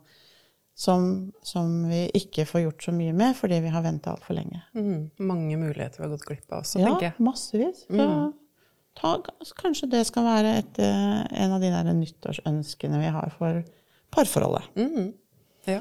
som, 0.75 1.33
som, 1.43 1.85
vi 1.89 2.09
ikke 2.19 2.47
får 2.49 2.65
gjort 2.65 2.87
så 2.89 2.95
mye 2.95 3.15
med 3.15 3.37
fordi 3.39 3.61
vi 3.63 3.71
har 3.71 3.85
venta 3.85 4.15
altfor 4.15 4.35
lenge. 4.39 4.63
Mm, 4.75 5.11
mange 5.23 5.59
muligheter 5.61 6.01
vi 6.01 6.07
har 6.09 6.15
gått 6.17 6.27
glipp 6.27 6.49
av 6.51 6.65
også, 6.65 6.81
ja, 6.83 6.89
tenker 6.89 7.09
jeg. 7.09 7.15
Ja, 7.17 7.27
massevis. 7.29 7.85
Så 7.87 8.09
mm. 8.11 8.33
ta, 8.99 9.13
kanskje 9.61 9.91
det 9.95 10.03
skal 10.11 10.27
være 10.27 10.57
et, 10.65 10.83
eh, 10.83 11.21
en 11.45 11.55
av 11.55 11.63
de 11.63 11.71
der 11.71 11.93
nyttårsønskene 11.95 13.01
vi 13.05 13.15
har 13.15 13.35
for 13.39 13.63
parforholdet. 14.15 14.67
Mm. 14.75 15.13
Ja. 15.71 15.81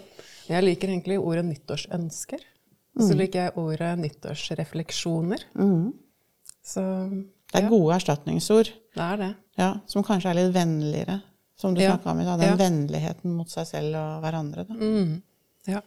Jeg 0.50 0.68
liker 0.68 0.92
egentlig 0.92 1.20
ordet 1.20 1.46
nyttårsønsker. 1.50 2.50
Så 2.94 3.10
mm. 3.10 3.18
liker 3.18 3.48
jeg 3.48 3.58
ordet 3.58 3.92
nyttårsrefleksjoner. 4.04 5.48
Mm. 5.58 5.94
Så 6.64 6.82
Det 7.50 7.64
er 7.64 7.70
gode 7.72 7.96
erstatningsord. 7.98 8.70
Det 8.94 9.02
er 9.04 9.18
det. 9.18 9.34
Ja, 9.58 9.74
Som 9.90 10.06
kanskje 10.06 10.30
er 10.30 10.38
litt 10.38 10.54
vennligere. 10.54 11.22
Som 11.60 11.74
du 11.76 11.82
ja. 11.84 11.94
snakka 11.94 12.12
om 12.12 12.20
i 12.20 12.26
dag. 12.26 12.40
Den 12.40 12.54
ja. 12.54 12.60
vennligheten 12.60 13.36
mot 13.38 13.50
seg 13.52 13.68
selv 13.70 13.98
og 14.00 14.24
hverandre. 14.24 14.66
Da. 14.70 14.78
Mm. 14.78 15.22
Ja. 15.70 15.82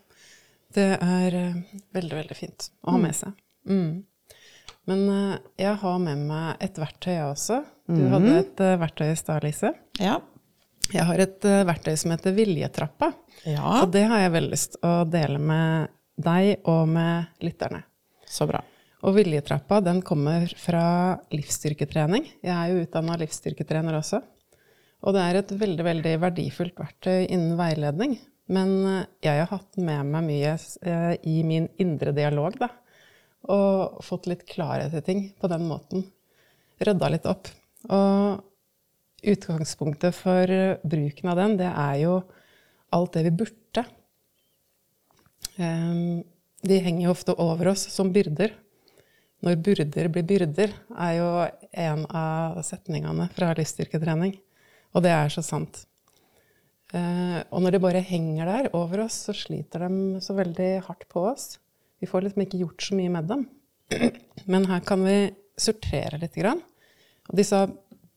Det 0.77 0.87
er 0.95 1.39
uh, 1.41 1.81
veldig, 1.97 2.15
veldig 2.21 2.37
fint 2.37 2.69
å 2.85 2.95
ha 2.95 3.01
mm. 3.01 3.07
med 3.07 3.17
seg. 3.17 3.43
Mm. 3.69 3.91
Men 4.87 5.03
uh, 5.11 5.35
jeg 5.59 5.75
har 5.83 5.99
med 6.03 6.23
meg 6.29 6.65
et 6.65 6.79
verktøy, 6.81 7.13
jeg 7.17 7.27
også. 7.27 7.61
Du 7.89 7.99
mm. 7.99 8.09
hadde 8.15 8.39
et 8.43 8.63
uh, 8.63 8.77
verktøy 8.83 9.11
i 9.11 9.19
stad, 9.19 9.47
Lise. 9.47 9.73
Ja. 10.03 10.21
Jeg 10.93 11.03
har 11.09 11.19
et 11.19 11.43
verktøy 11.67 11.97
som 11.99 12.13
heter 12.15 12.35
Viljetrappa. 12.37 13.11
Ja. 13.43 13.81
Og 13.81 13.91
det 13.95 14.05
har 14.07 14.23
jeg 14.23 14.37
veldig 14.37 14.53
lyst 14.53 14.77
til 14.77 14.87
å 14.87 15.01
dele 15.11 15.41
med 15.43 15.91
deg 16.23 16.69
og 16.71 16.85
med 16.89 17.43
lytterne. 17.43 17.83
Så 18.31 18.47
bra. 18.47 18.61
Og 19.03 19.17
Viljetrappa 19.19 19.81
den 19.83 19.99
kommer 20.07 20.47
fra 20.59 20.85
livsstyrketrening. 21.35 22.29
Jeg 22.39 22.55
er 22.55 22.71
jo 22.71 22.85
utdanna 22.87 23.19
livsstyrketrener 23.19 23.99
også. 23.99 24.23
Og 25.05 25.15
det 25.15 25.23
er 25.23 25.39
et 25.41 25.53
veldig, 25.61 25.85
veldig 25.87 26.15
verdifullt 26.23 26.81
verktøy 26.81 27.27
innen 27.27 27.55
veiledning. 27.59 28.17
Men 28.53 28.75
eh, 28.87 29.05
jeg 29.27 29.43
har 29.43 29.53
hatt 29.53 29.79
med 29.79 30.13
meg 30.13 30.27
mye 30.27 30.57
eh, 30.57 31.15
i 31.27 31.41
min 31.47 31.69
indre 31.83 32.15
dialog, 32.17 32.59
da. 32.61 32.71
Og 33.53 34.03
fått 34.03 34.27
litt 34.31 34.47
klarhet 34.49 34.95
i 34.97 35.05
ting 35.07 35.27
på 35.39 35.51
den 35.51 35.67
måten. 35.69 36.07
Rydda 36.83 37.11
litt 37.13 37.29
opp. 37.31 37.51
Og 37.87 38.43
utgangspunktet 39.27 40.15
for 40.17 40.51
bruken 40.87 41.31
av 41.33 41.39
den, 41.41 41.57
det 41.61 41.71
er 41.71 42.01
jo 42.03 42.17
alt 42.95 43.15
det 43.17 43.27
vi 43.29 43.35
burde. 43.43 43.85
Ehm, 45.57 46.23
de 46.67 46.79
henger 46.83 47.07
jo 47.07 47.15
ofte 47.15 47.37
over 47.41 47.73
oss 47.73 47.87
som 47.93 48.13
byrder. 48.13 48.55
Når 49.45 49.61
byrder 49.63 50.09
blir 50.11 50.27
byrder, 50.27 50.73
er 50.97 51.13
jo 51.19 51.29
en 51.87 52.05
av 52.09 52.61
setningene 52.67 53.29
fra 53.37 53.53
livsstyrketrening. 53.57 54.35
Og 54.97 55.05
det 55.05 55.13
er 55.13 55.33
så 55.33 55.45
sant. 55.45 55.83
Eh, 56.95 57.41
og 57.51 57.63
når 57.63 57.77
de 57.77 57.83
bare 57.83 58.05
henger 58.05 58.49
der 58.49 58.69
over 58.77 59.05
oss, 59.05 59.19
så 59.29 59.35
sliter 59.37 59.85
de 59.85 60.23
så 60.25 60.37
veldig 60.39 60.71
hardt 60.87 61.05
på 61.13 61.27
oss. 61.29 61.59
Vi 62.01 62.09
får 62.09 62.27
liksom 62.27 62.45
ikke 62.47 62.63
gjort 62.63 62.87
så 62.89 62.97
mye 62.97 63.13
med 63.13 63.29
dem. 63.31 63.47
Men 64.53 64.69
her 64.71 64.83
kan 64.87 65.05
vi 65.05 65.19
sortere 65.61 66.21
litt. 66.23 66.37
Grann. 66.37 66.63
Og 67.29 67.39
disse 67.39 67.61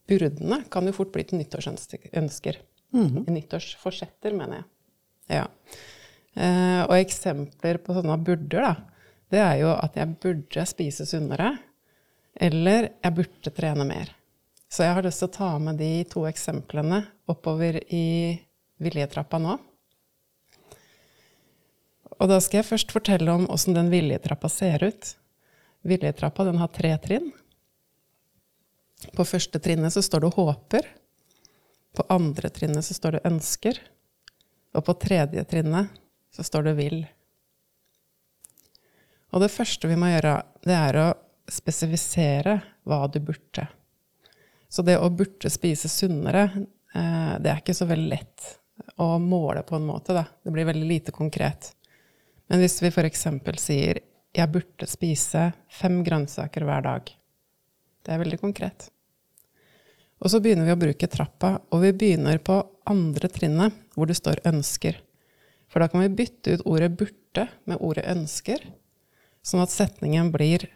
byrdene 0.09 0.63
kan 0.71 0.87
jo 0.87 0.95
fort 0.95 1.11
bli 1.13 1.25
til 1.27 1.41
nyttårsønsker. 1.41 2.59
Mm 2.91 3.07
-hmm. 3.07 3.29
Nyttårsforsetter, 3.29 4.33
mener 4.33 4.55
jeg. 4.55 4.65
Ja. 5.29 5.47
Eh, 6.33 6.83
og 6.85 6.95
eksempler 6.97 7.77
på 7.77 7.93
sånne 7.93 8.17
burder, 8.17 8.61
da, 8.61 8.75
det 9.29 9.39
er 9.39 9.55
jo 9.61 9.73
at 9.73 9.95
jeg 9.95 10.15
burde 10.21 10.65
spise 10.65 11.05
sunnere, 11.05 11.57
eller 12.35 12.89
jeg 13.03 13.15
burde 13.15 13.51
trene 13.55 13.85
mer. 13.85 14.15
Så 14.69 14.85
jeg 14.85 14.93
har 14.93 15.05
lyst 15.05 15.23
til 15.23 15.31
å 15.31 15.33
ta 15.33 15.49
med 15.61 15.79
de 15.81 16.03
to 16.09 16.27
eksemplene 16.29 17.01
oppover 17.29 17.79
i 17.89 18.37
viljetrappa 18.77 19.39
nå. 19.41 19.57
Og 22.19 22.27
da 22.29 22.37
skal 22.43 22.59
jeg 22.59 22.67
først 22.67 22.93
fortelle 22.93 23.33
om 23.33 23.47
åssen 23.49 23.77
den 23.77 23.89
viljetrappa 23.89 24.49
ser 24.51 24.83
ut. 24.83 25.13
Viljetrappa 25.87 26.45
den 26.45 26.59
har 26.61 26.69
tre 26.75 26.91
trinn. 27.01 27.31
På 29.15 29.23
første 29.25 29.61
trinnet 29.63 29.95
så 29.95 30.03
står 30.03 30.25
det 30.25 30.33
'håper'. 30.35 30.89
På 31.95 32.03
andre 32.09 32.49
trinnet 32.49 32.85
så 32.85 32.93
står 32.93 33.11
det 33.11 33.23
'ønsker'. 33.23 33.79
Og 34.75 34.85
på 34.85 34.93
tredje 34.99 35.43
trinnet 35.43 35.87
så 36.31 36.43
står 36.43 36.63
det 36.63 36.75
'vil'. 36.75 37.07
Og 39.31 39.41
det 39.41 39.51
første 39.51 39.87
vi 39.87 39.95
må 39.95 40.05
gjøre, 40.05 40.43
det 40.65 40.75
er 40.75 40.93
å 40.93 41.13
spesifisere 41.49 42.61
hva 42.83 43.07
du 43.07 43.19
burde. 43.19 43.67
Så 44.69 44.85
det 44.85 44.99
å 45.01 45.09
burde 45.09 45.49
spise 45.49 45.89
sunnere, 45.89 46.43
eh, 46.93 47.35
det 47.41 47.51
er 47.51 47.61
ikke 47.61 47.77
så 47.77 47.87
veldig 47.89 48.09
lett 48.11 48.49
å 49.01 49.17
måle 49.19 49.63
på 49.65 49.75
en 49.75 49.87
måte. 49.87 50.13
Da. 50.13 50.25
Det 50.43 50.53
blir 50.53 50.69
veldig 50.69 50.87
lite 50.87 51.11
konkret. 51.15 51.73
Men 52.49 52.61
hvis 52.61 52.79
vi 52.81 52.91
f.eks. 52.93 53.25
sier 53.57 53.99
'jeg 54.33 54.51
burde 54.51 54.85
spise 54.87 55.53
fem 55.69 56.03
grønnsaker 56.03 56.63
hver 56.65 56.83
dag', 56.83 57.11
det 58.05 58.13
er 58.13 58.23
veldig 58.23 58.39
konkret. 58.39 58.89
Og 60.21 60.29
så 60.29 60.39
begynner 60.39 60.65
vi 60.65 60.75
å 60.75 60.79
bruke 60.79 61.07
trappa, 61.07 61.61
og 61.71 61.81
vi 61.81 61.91
begynner 61.91 62.37
på 62.37 62.61
andre 62.85 63.29
trinnet, 63.29 63.73
hvor 63.95 64.05
det 64.07 64.17
står 64.17 64.41
'ønsker'. 64.45 65.01
For 65.67 65.79
da 65.79 65.87
kan 65.87 66.01
vi 66.01 66.23
bytte 66.23 66.53
ut 66.53 66.65
ordet 66.65 66.97
'burde' 66.97 67.49
med 67.65 67.77
ordet 67.79 68.05
'ønsker', 68.05 68.73
sånn 69.41 69.61
at 69.61 69.69
setningen 69.69 70.31
blir 70.31 70.67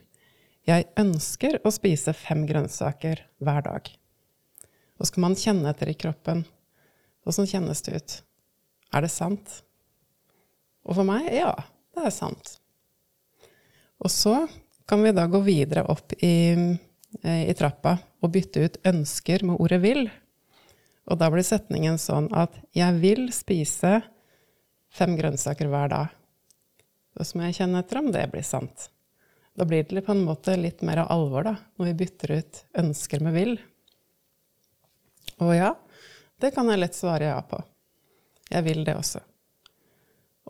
jeg 0.64 0.88
ønsker 1.00 1.60
å 1.64 1.72
spise 1.76 2.14
fem 2.16 2.46
grønnsaker 2.48 3.26
hver 3.44 3.66
dag. 3.66 3.90
Og 5.00 5.10
skal 5.10 5.26
man 5.26 5.36
kjenne 5.36 5.68
etter 5.74 5.92
i 5.92 5.98
kroppen. 6.00 6.46
Åssen 7.28 7.50
kjennes 7.50 7.84
det 7.84 7.98
ut? 7.98 8.16
Er 8.96 9.04
det 9.04 9.12
sant? 9.12 9.60
Og 10.88 10.96
for 10.96 11.08
meg 11.08 11.28
ja, 11.36 11.52
det 11.96 12.08
er 12.08 12.16
sant. 12.16 12.58
Og 14.04 14.12
så 14.12 14.44
kan 14.88 15.04
vi 15.04 15.14
da 15.16 15.28
gå 15.32 15.40
videre 15.44 15.86
opp 15.92 16.16
i, 16.20 16.54
eh, 17.24 17.44
i 17.50 17.56
trappa 17.56 17.98
og 18.24 18.32
bytte 18.32 18.64
ut 18.64 18.82
'ønsker' 18.84 19.44
med 19.44 19.60
ordet 19.60 19.82
'vil'. 19.82 20.12
Og 21.12 21.20
da 21.20 21.30
blir 21.30 21.44
setningen 21.44 22.00
sånn 22.00 22.32
at 22.32 22.56
'jeg 22.72 23.00
vil 23.00 23.32
spise 23.32 24.04
fem 24.90 25.18
grønnsaker 25.18 25.68
hver 25.68 25.90
dag'. 25.90 26.10
Og 27.20 27.26
så 27.26 27.38
må 27.38 27.44
jeg 27.48 27.56
kjenne 27.56 27.80
etter 27.80 27.98
om 28.00 28.12
det 28.12 28.32
blir 28.32 28.44
sant. 28.44 28.90
Da 29.54 29.66
blir 29.70 29.86
det 29.86 30.02
på 30.06 30.16
en 30.16 30.24
måte 30.26 30.56
litt 30.58 30.82
mer 30.82 31.04
av 31.04 31.12
alvor, 31.14 31.46
da, 31.46 31.56
når 31.78 31.92
vi 31.92 31.98
bytter 32.02 32.38
ut 32.40 32.64
ønsker 32.82 33.22
med 33.22 33.36
vil. 33.38 33.54
Og 35.44 35.54
ja, 35.54 35.74
det 36.42 36.54
kan 36.56 36.70
jeg 36.72 36.82
lett 36.82 36.98
svare 36.98 37.30
ja 37.30 37.38
på. 37.46 37.60
Jeg 38.50 38.66
vil 38.66 38.82
det 38.88 38.98
også. 38.98 39.22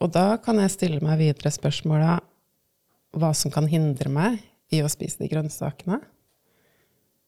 Og 0.02 0.12
da 0.16 0.38
kan 0.42 0.58
jeg 0.62 0.74
stille 0.74 1.04
meg 1.04 1.20
videre 1.20 1.52
spørsmåla 1.54 2.16
hva 3.20 3.30
som 3.38 3.54
kan 3.54 3.68
hindre 3.70 4.10
meg 4.10 4.40
i 4.74 4.82
å 4.82 4.90
spise 4.90 5.22
de 5.22 5.30
grønnsakene, 5.30 6.00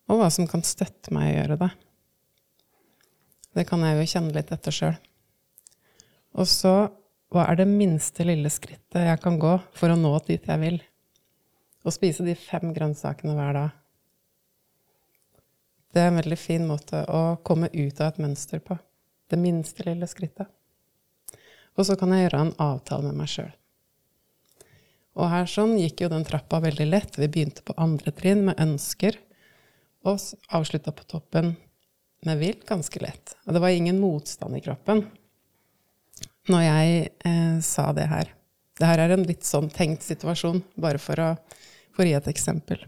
og 0.09 0.21
hva 0.21 0.31
som 0.33 0.47
kan 0.49 0.63
støtte 0.65 1.13
meg 1.13 1.27
i 1.27 1.33
å 1.33 1.37
gjøre 1.39 1.59
det. 1.61 1.71
Det 3.55 3.67
kan 3.69 3.83
jeg 3.85 3.99
jo 3.99 4.09
kjenne 4.15 4.35
litt 4.35 4.51
etter 4.51 4.73
sjøl. 4.75 4.97
Og 6.35 6.47
så 6.49 6.73
hva 7.33 7.45
er 7.49 7.59
det 7.59 7.69
minste 7.69 8.25
lille 8.27 8.49
skrittet 8.53 9.07
jeg 9.07 9.21
kan 9.23 9.37
gå 9.41 9.55
for 9.75 9.91
å 9.91 9.99
nå 9.99 10.11
dit 10.27 10.45
jeg 10.45 10.61
vil? 10.61 10.81
Å 11.85 11.93
spise 11.93 12.25
de 12.25 12.33
fem 12.33 12.71
grønnsakene 12.73 13.35
hver 13.37 13.57
dag. 13.59 13.73
Det 15.93 16.01
er 16.01 16.09
en 16.09 16.19
veldig 16.19 16.37
fin 16.39 16.65
måte 16.67 17.03
å 17.07 17.37
komme 17.45 17.69
ut 17.71 18.01
av 18.01 18.09
et 18.09 18.23
mønster 18.25 18.59
på. 18.59 18.77
Det 19.29 19.37
minste 19.39 19.85
lille 19.85 20.09
skrittet. 20.09 20.49
Og 21.77 21.85
så 21.87 21.95
kan 21.99 22.11
jeg 22.11 22.25
gjøre 22.25 22.41
en 22.41 22.55
avtale 22.63 23.05
med 23.05 23.19
meg 23.21 23.29
sjøl. 23.31 23.53
Og 25.15 25.29
her 25.31 25.47
sånn 25.47 25.77
gikk 25.79 26.03
jo 26.03 26.09
den 26.11 26.25
trappa 26.27 26.59
veldig 26.63 26.87
lett. 26.89 27.19
Vi 27.19 27.29
begynte 27.31 27.63
på 27.63 27.75
andre 27.79 28.11
trinn 28.15 28.43
med 28.49 28.59
ønsker, 28.59 29.15
og 30.05 30.19
avslutta 30.53 30.91
på 30.93 31.05
toppen 31.09 31.53
med 32.25 32.41
vil 32.41 32.57
ganske 32.67 32.99
lett. 33.01 33.37
Og 33.45 33.55
det 33.55 33.61
var 33.63 33.73
ingen 33.73 34.01
motstand 34.01 34.57
i 34.57 34.63
kroppen 34.65 35.05
når 36.51 36.61
jeg 36.61 36.97
eh, 37.25 37.55
sa 37.65 37.87
det 37.95 38.09
her. 38.11 38.29
Det 38.77 38.89
her 38.89 39.01
er 39.01 39.15
en 39.15 39.23
litt 39.25 39.47
sånn 39.47 39.69
tenkt 39.73 40.03
situasjon, 40.05 40.59
bare 40.77 40.99
for 41.01 41.21
å 41.23 41.29
for 41.95 42.03
å 42.03 42.09
gi 42.09 42.17
et 42.17 42.27
eksempel. 42.31 42.83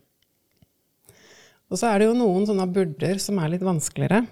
Og 1.67 1.79
så 1.79 1.89
er 1.89 1.99
det 1.99 2.09
jo 2.09 2.17
noen 2.17 2.45
sånne 2.47 2.67
burder 2.71 3.19
som 3.23 3.39
er 3.41 3.53
litt 3.53 3.65
vanskeligere. 3.65 4.25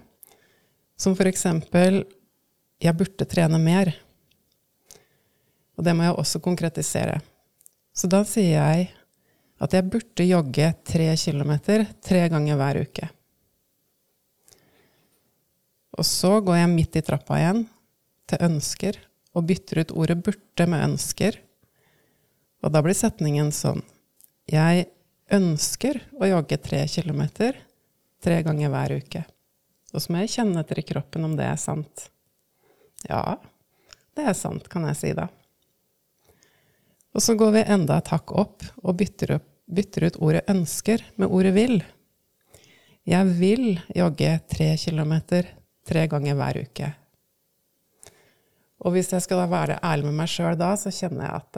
Som 0.96 1.16
for 1.16 1.28
eksempel 1.28 2.06
'jeg 2.80 2.96
burde 2.96 3.26
trene 3.28 3.60
mer'. 3.60 3.96
Og 5.78 5.84
det 5.84 5.96
må 5.96 6.04
jeg 6.04 6.16
også 6.16 6.40
konkretisere. 6.40 7.22
Så 7.94 8.08
da 8.08 8.24
sier 8.24 8.60
jeg 8.60 8.92
at 9.60 9.72
jeg 9.72 9.90
burde 9.90 10.28
jogge 10.28 10.74
tre 10.84 11.16
kilometer 11.16 11.88
tre 12.02 12.30
ganger 12.30 12.56
hver 12.56 12.82
uke. 12.82 13.10
Og 15.98 16.04
så 16.04 16.42
går 16.44 16.58
jeg 16.60 16.70
midt 16.70 16.96
i 16.96 17.02
trappa 17.02 17.40
igjen, 17.40 17.68
til 18.28 18.38
ønsker, 18.40 18.98
og 19.36 19.48
bytter 19.48 19.80
ut 19.80 19.92
ordet 19.92 20.24
'burde' 20.24 20.68
med 20.68 20.84
'ønsker'. 20.84 21.38
Og 22.64 22.72
da 22.72 22.82
blir 22.82 22.94
setningen 22.94 23.52
sånn 23.52 23.84
Jeg 24.46 24.86
ønsker 25.34 25.98
å 26.22 26.28
jogge 26.30 26.58
tre 26.62 26.84
kilometer 26.90 27.58
tre 28.22 28.42
ganger 28.46 28.70
hver 28.74 28.94
uke. 29.00 29.24
Og 29.94 30.04
så 30.04 30.12
må 30.12 30.22
jeg 30.22 30.36
kjenne 30.36 30.62
etter 30.62 30.82
i 30.82 30.86
kroppen 30.86 31.26
om 31.26 31.34
det 31.38 31.48
er 31.50 31.58
sant. 31.62 32.08
Ja, 33.08 33.38
det 34.18 34.26
er 34.30 34.38
sant, 34.38 34.68
kan 34.70 34.86
jeg 34.90 35.00
si 35.00 35.12
da. 35.18 35.28
Og 37.16 37.24
så 37.24 37.36
går 37.40 37.54
vi 37.56 37.68
enda 37.76 38.00
et 38.02 38.12
hakk 38.12 38.34
opp 38.36 38.66
og 38.84 38.98
bytter, 39.00 39.38
opp, 39.38 39.48
bytter 39.66 40.10
ut 40.10 40.18
ordet 40.20 40.44
'ønsker' 40.52 41.06
med 41.16 41.32
ordet 41.32 41.54
'vil'. 41.56 41.84
Jeg 43.06 43.26
vil 43.40 43.80
jogge 43.96 44.40
tre 44.50 44.76
kilometer 44.78 45.48
tre 45.86 46.08
ganger 46.08 46.36
hver 46.36 46.62
uke. 46.66 46.94
Og 48.82 48.92
hvis 48.94 49.14
jeg 49.14 49.22
skal 49.22 49.50
være 49.50 49.80
ærlig 49.82 50.06
med 50.06 50.18
meg 50.20 50.30
sjøl 50.30 50.58
da, 50.58 50.76
så 50.76 50.92
kjenner 50.92 51.26
jeg 51.26 51.36
at 51.36 51.58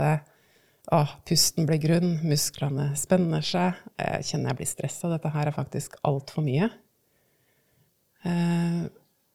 å, 0.88 1.02
pusten 1.28 1.68
blir 1.68 1.82
grunn, 1.84 2.14
musklene 2.24 2.94
spenner 3.00 3.44
seg, 3.44 3.80
jeg 4.00 4.28
kjenner 4.30 4.54
jeg 4.54 4.60
blir 4.62 4.70
stressa. 4.70 5.10
Dette 5.12 5.32
her 5.34 5.50
er 5.50 5.56
faktisk 5.56 5.98
altfor 6.08 6.46
mye. 6.46 6.70
Eh, 8.24 8.86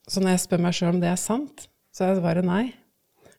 så 0.09 0.23
når 0.23 0.33
jeg 0.33 0.43
spør 0.47 0.63
meg 0.65 0.77
sjøl 0.77 0.95
om 0.95 1.03
det 1.03 1.11
er 1.11 1.21
sant, 1.21 1.67
så 1.93 2.07
er 2.07 2.17
svaret 2.17 2.47
nei. 2.47 2.63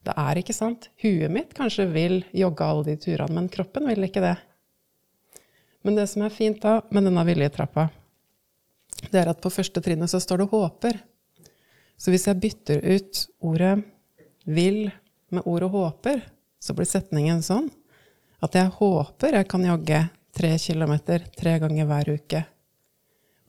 Det 0.05 0.15
er 0.21 0.39
ikke 0.39 0.55
sant. 0.55 0.87
Huet 1.03 1.33
mitt 1.33 1.51
kanskje 1.57 1.89
vil 1.91 2.21
jogge 2.35 2.65
alle 2.65 2.87
de 2.87 2.97
turene, 3.03 3.35
men 3.35 3.51
kroppen 3.51 3.89
vil 3.89 4.07
ikke 4.07 4.23
det. 4.23 4.35
Men 5.85 5.99
det 5.99 6.07
som 6.09 6.23
er 6.25 6.33
fint 6.33 6.61
da 6.63 6.79
med 6.95 7.05
denne 7.09 7.23
viljetrappa, 7.27 7.89
det 9.11 9.19
er 9.21 9.29
at 9.29 9.41
på 9.43 9.51
første 9.53 9.81
trinnet 9.83 10.09
så 10.09 10.21
står 10.23 10.41
det 10.41 10.51
'håper'. 10.53 11.01
Så 11.97 12.11
hvis 12.11 12.27
jeg 12.27 12.39
bytter 12.39 12.79
ut 12.95 13.27
ordet 13.41 13.83
'vil' 14.47 14.91
med 15.31 15.43
ordet 15.45 15.69
'håper', 15.71 16.21
så 16.59 16.73
blir 16.73 16.87
setningen 16.87 17.43
sånn 17.43 17.69
at 18.45 18.57
jeg 18.57 18.73
håper 18.77 19.39
jeg 19.39 19.49
kan 19.51 19.65
jogge 19.65 20.01
tre 20.35 20.51
kilometer 20.61 21.25
tre 21.37 21.57
ganger 21.63 21.89
hver 21.89 22.11
uke. 22.17 22.41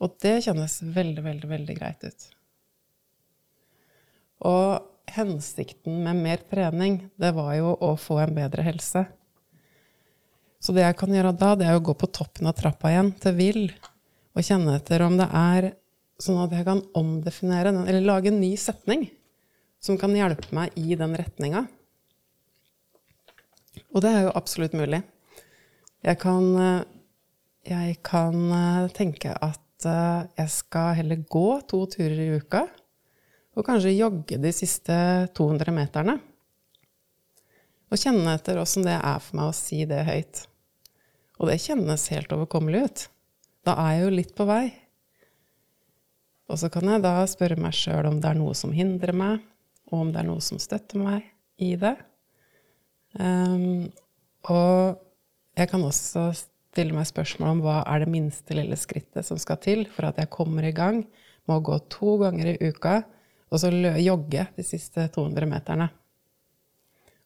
Og 0.03 0.17
det 0.23 0.39
kjennes 0.45 0.81
veldig, 0.83 1.23
veldig, 1.25 1.49
veldig 1.51 1.77
greit 1.79 2.05
ut. 2.05 2.27
Og 4.47 5.13
hensikten 5.17 6.03
med 6.05 6.21
mer 6.21 6.43
trening, 6.51 6.99
det 7.17 7.33
var 7.37 7.55
jo 7.57 7.73
å 7.81 7.95
få 8.01 8.19
en 8.23 8.35
bedre 8.37 8.65
helse. 8.67 9.07
Så 10.61 10.75
det 10.77 10.85
jeg 10.85 10.99
kan 10.99 11.13
gjøre 11.15 11.35
da, 11.37 11.55
det 11.57 11.69
er 11.69 11.79
å 11.79 11.85
gå 11.85 11.95
på 11.97 12.11
toppen 12.13 12.49
av 12.51 12.57
trappa 12.59 12.91
igjen 12.93 13.13
til 13.23 13.37
vil, 13.39 13.65
og 14.37 14.45
kjenne 14.45 14.77
etter 14.77 15.05
om 15.07 15.19
det 15.21 15.29
er 15.33 15.73
Sånn 16.17 16.39
at 16.41 16.53
jeg 16.57 16.65
kan 16.65 16.79
omdefinere 16.97 17.75
den, 17.75 17.83
eller 17.85 18.01
lage 18.01 18.31
en 18.31 18.39
ny 18.41 18.55
setning 18.57 19.03
som 19.85 19.99
kan 20.01 20.15
hjelpe 20.17 20.49
meg 20.57 20.73
i 20.81 20.97
den 20.97 21.13
retninga. 21.13 21.67
Og 23.97 24.05
det 24.05 24.13
er 24.13 24.27
jo 24.27 24.35
absolutt 24.37 24.77
mulig. 24.77 25.01
Jeg 26.05 26.21
kan, 26.21 26.51
jeg 27.65 27.97
kan 28.05 28.37
tenke 28.95 29.33
at 29.33 29.87
jeg 29.87 30.53
skal 30.53 30.99
heller 30.99 31.25
gå 31.25 31.47
to 31.69 31.81
turer 31.89 32.21
i 32.21 32.29
uka, 32.37 32.67
og 33.57 33.65
kanskje 33.65 33.97
jogge 33.97 34.37
de 34.41 34.53
siste 34.53 34.97
200 35.37 35.73
meterne. 35.73 36.19
Og 37.87 38.01
kjenne 38.01 38.35
etter 38.37 38.59
åssen 38.61 38.85
det 38.85 38.97
er 38.99 39.21
for 39.23 39.39
meg 39.39 39.51
å 39.51 39.57
si 39.57 39.85
det 39.89 40.03
høyt. 40.05 40.43
Og 41.41 41.51
det 41.51 41.61
kjennes 41.63 42.09
helt 42.13 42.33
overkommelig 42.35 42.83
ut. 42.85 43.05
Da 43.67 43.77
er 43.83 43.95
jeg 43.95 44.03
jo 44.05 44.17
litt 44.17 44.35
på 44.37 44.47
vei. 44.49 44.65
Og 46.51 46.61
så 46.61 46.71
kan 46.73 46.89
jeg 46.91 47.03
da 47.05 47.15
spørre 47.29 47.59
meg 47.59 47.75
sjøl 47.75 48.11
om 48.11 48.21
det 48.23 48.31
er 48.31 48.39
noe 48.39 48.55
som 48.59 48.75
hindrer 48.75 49.15
meg, 49.17 49.41
og 49.91 50.05
om 50.05 50.13
det 50.15 50.23
er 50.23 50.29
noe 50.29 50.43
som 50.45 50.61
støtter 50.63 51.01
meg 51.03 51.27
i 51.63 51.73
det. 51.81 51.97
Um, 53.17 53.89
og 54.53 55.01
jeg 55.57 55.71
kan 55.71 55.85
også 55.87 56.29
stille 56.37 56.93
meg 56.93 57.09
spørsmål 57.09 57.55
om 57.55 57.63
hva 57.65 57.79
er 57.89 58.05
det 58.05 58.13
minste 58.13 58.57
lille 58.57 58.77
skrittet 58.77 59.25
som 59.25 59.41
skal 59.41 59.61
til 59.65 59.87
for 59.89 60.11
at 60.11 60.19
jeg 60.21 60.33
kommer 60.33 60.67
i 60.67 60.75
gang 60.77 61.03
med 61.47 61.55
å 61.55 61.65
gå 61.65 61.79
to 61.93 62.19
ganger 62.21 62.53
i 62.53 62.73
uka 62.73 63.01
og 63.47 63.63
så 63.63 63.71
jogge 64.03 64.49
de 64.57 64.65
siste 64.67 65.07
200 65.15 65.49
meterne. 65.49 65.87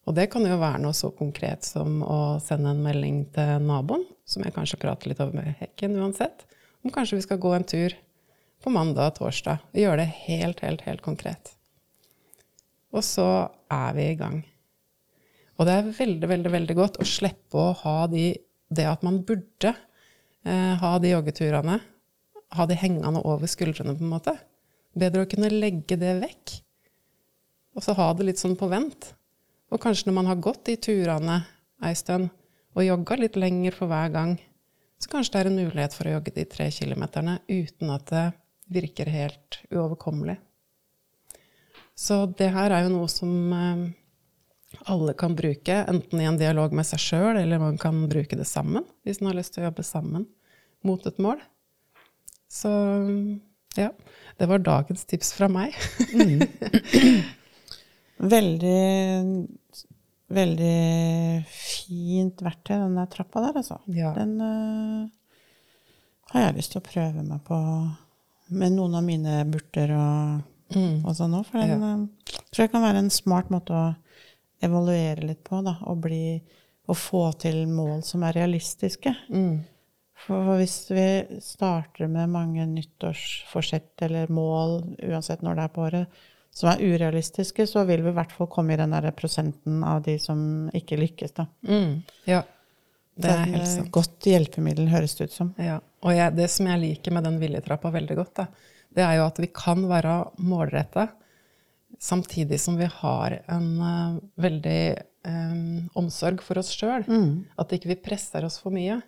Og 0.07 0.15
det 0.17 0.29
kan 0.33 0.45
jo 0.45 0.57
være 0.61 0.81
noe 0.81 0.95
så 0.97 1.11
konkret 1.13 1.65
som 1.65 2.01
å 2.05 2.19
sende 2.41 2.73
en 2.73 2.81
melding 2.81 3.23
til 3.35 3.65
naboen, 3.65 4.05
som 4.25 4.45
jeg 4.45 4.55
kanskje 4.55 4.79
prater 4.81 5.11
litt 5.11 5.21
over 5.21 5.37
med 5.37 5.57
hekken 5.59 5.97
uansett, 5.99 6.45
om 6.81 6.93
kanskje 6.93 7.19
vi 7.19 7.25
skal 7.25 7.41
gå 7.41 7.51
en 7.53 7.67
tur 7.67 7.93
på 8.61 8.73
mandag 8.73 9.11
og 9.11 9.17
torsdag. 9.19 9.61
Og 9.73 9.81
gjøre 9.81 10.01
det 10.03 10.09
helt, 10.25 10.61
helt, 10.65 10.85
helt 10.87 11.03
konkret. 11.05 11.53
Og 12.91 13.05
så 13.05 13.27
er 13.71 13.97
vi 13.97 14.07
i 14.09 14.17
gang. 14.19 14.41
Og 15.61 15.67
det 15.69 15.73
er 15.77 15.91
veldig, 15.93 16.25
veldig, 16.25 16.51
veldig 16.55 16.75
godt 16.79 16.95
å 16.97 17.05
slippe 17.05 17.59
å 17.61 17.73
ha 17.83 18.07
de, 18.09 18.31
det 18.73 18.87
at 18.89 19.03
man 19.05 19.19
burde 19.27 19.69
eh, 19.69 20.73
ha 20.81 20.93
de 20.97 21.11
joggeturene, 21.11 21.75
ha 22.57 22.65
de 22.65 22.77
hengende 22.81 23.21
over 23.29 23.45
skuldrene, 23.51 23.93
på 23.93 24.01
en 24.01 24.13
måte. 24.15 24.33
Bedre 24.97 25.27
å 25.27 25.29
kunne 25.29 25.51
legge 25.53 25.99
det 26.01 26.15
vekk, 26.23 26.55
og 27.77 27.85
så 27.85 27.93
ha 27.99 28.09
det 28.17 28.25
litt 28.25 28.41
sånn 28.41 28.57
på 28.57 28.71
vent. 28.73 29.11
Og 29.69 29.79
kanskje 29.85 30.09
når 30.09 30.17
man 30.17 30.31
har 30.31 30.41
gått 30.41 30.65
de 30.65 30.79
turene 30.81 31.37
ei 31.85 31.93
stund, 31.95 32.33
og 32.73 32.87
jogga 32.87 33.19
litt 33.21 33.37
lenger 33.37 33.77
for 33.77 33.91
hver 33.91 34.09
gang, 34.15 34.35
så 34.97 35.13
kanskje 35.13 35.35
det 35.35 35.43
er 35.43 35.51
en 35.51 35.61
mulighet 35.61 35.93
for 35.93 36.09
å 36.09 36.17
jogge 36.17 36.33
de 36.41 36.49
tre 36.49 36.71
kilometerne 36.73 37.37
uten 37.51 37.93
at 37.93 38.09
det 38.09 38.27
virker 38.73 39.13
helt 39.13 39.61
uoverkommelig. 39.69 40.39
Så 41.93 42.23
det 42.33 42.49
her 42.55 42.73
er 42.73 42.87
jo 42.87 42.95
noe 42.95 43.09
som 43.11 43.31
eh, 43.53 43.89
alle 44.89 45.13
kan 45.17 45.35
bruke, 45.35 45.75
enten 45.89 46.21
i 46.21 46.27
en 46.29 46.39
dialog 46.39 46.73
med 46.75 46.87
seg 46.87 47.01
sjøl, 47.03 47.39
eller 47.41 47.61
man 47.61 47.77
kan 47.81 48.05
bruke 48.09 48.37
det 48.39 48.47
sammen 48.49 48.85
hvis 49.05 49.21
man 49.21 49.33
har 49.33 49.41
lyst 49.41 49.55
til 49.55 49.63
å 49.63 49.69
jobbe 49.69 49.85
sammen 49.85 50.27
mot 50.87 51.05
et 51.05 51.19
mål. 51.21 51.41
Så 52.51 52.71
ja. 53.77 53.91
Det 54.37 54.47
var 54.49 54.63
dagens 54.63 55.05
tips 55.05 55.33
fra 55.37 55.47
meg. 55.51 55.75
mm. 56.11 56.41
Veldig 58.33 59.47
Veldig 60.31 60.75
fint 61.51 62.39
verktøy, 62.39 62.77
den 62.77 62.93
der 62.95 63.07
trappa 63.11 63.41
der, 63.43 63.57
altså. 63.59 63.81
Ja. 63.91 64.13
Den 64.15 64.37
uh, 64.39 65.09
har 66.31 66.45
jeg 66.45 66.55
lyst 66.55 66.71
til 66.71 66.79
å 66.79 66.85
prøve 66.85 67.25
meg 67.25 67.41
på 67.43 67.57
med 68.55 68.75
noen 68.77 68.95
av 68.95 69.03
mine 69.03 69.41
burter 69.51 69.91
og, 69.95 70.39
mm. 70.71 71.03
og 71.03 71.17
sånn 71.17 71.35
òg. 71.35 71.43
For 71.49 71.59
den 71.59 71.83
ja. 71.83 71.91
uh, 71.99 72.39
tror 72.47 72.63
jeg 72.63 72.71
kan 72.71 72.85
være 72.85 73.03
en 73.03 73.11
smart 73.11 73.51
måte 73.51 73.75
å 73.75 73.83
evaluere 74.63 75.25
litt 75.25 75.43
på. 75.47 75.61
Da, 75.65 75.77
og, 75.89 76.01
bli, 76.07 76.39
Å 76.89 76.95
få 76.97 77.27
til 77.39 77.67
mål 77.69 78.01
som 78.03 78.23
er 78.25 78.35
realistiske. 78.39 79.13
Mm. 79.29 79.61
For 80.25 80.55
hvis 80.59 80.75
vi 80.93 81.05
starter 81.41 82.09
med 82.11 82.29
mange 82.33 82.65
nyttårsforsett 82.69 84.01
eller 84.05 84.29
mål, 84.33 84.81
uansett 85.07 85.41
når 85.45 85.57
det 85.57 85.63
er 85.65 85.73
på 85.75 85.85
året, 85.85 86.23
som 86.51 86.69
er 86.69 86.81
urealistiske, 86.83 87.65
så 87.67 87.85
vil 87.87 88.03
vi 88.03 88.11
i 88.11 88.15
hvert 88.17 88.33
fall 88.35 88.49
komme 88.51 88.75
i 88.75 88.79
den 88.79 88.91
der 88.91 89.07
prosenten 89.15 89.85
av 89.87 90.01
de 90.05 90.17
som 90.19 90.67
ikke 90.75 90.99
lykkes. 90.99 91.33
Da. 91.37 91.47
Mm. 91.67 92.01
Ja. 92.27 92.41
Det 93.21 93.31
er 93.31 93.47
helt 93.53 93.69
sant. 93.69 93.91
Godt 93.93 94.27
hjelpemiddel, 94.27 94.89
høres 94.91 95.15
det 95.17 95.29
ut 95.29 95.35
som. 95.35 95.53
Ja. 95.61 95.79
Og 96.03 96.15
jeg, 96.15 96.35
det 96.35 96.49
som 96.51 96.67
jeg 96.67 96.81
liker 96.81 97.15
med 97.15 97.25
den 97.27 97.39
viljetrappa 97.41 97.91
veldig 97.93 98.17
godt, 98.19 98.33
da, 98.41 98.47
det 98.91 99.03
er 99.05 99.17
jo 99.19 99.25
at 99.29 99.39
vi 99.39 99.49
kan 99.55 99.85
være 99.87 100.15
målretta 100.43 101.07
samtidig 102.01 102.59
som 102.59 102.77
vi 102.79 102.87
har 102.89 103.37
en 103.51 103.67
uh, 103.81 104.19
veldig 104.41 104.83
um, 105.27 105.89
omsorg 106.01 106.41
for 106.43 106.61
oss 106.61 106.71
sjøl. 106.73 107.05
Mm. 107.05 107.43
At 107.61 107.73
ikke 107.75 107.91
vi 107.93 107.99
presser 108.01 108.45
oss 108.47 108.57
for 108.61 108.73
mye. 108.73 108.99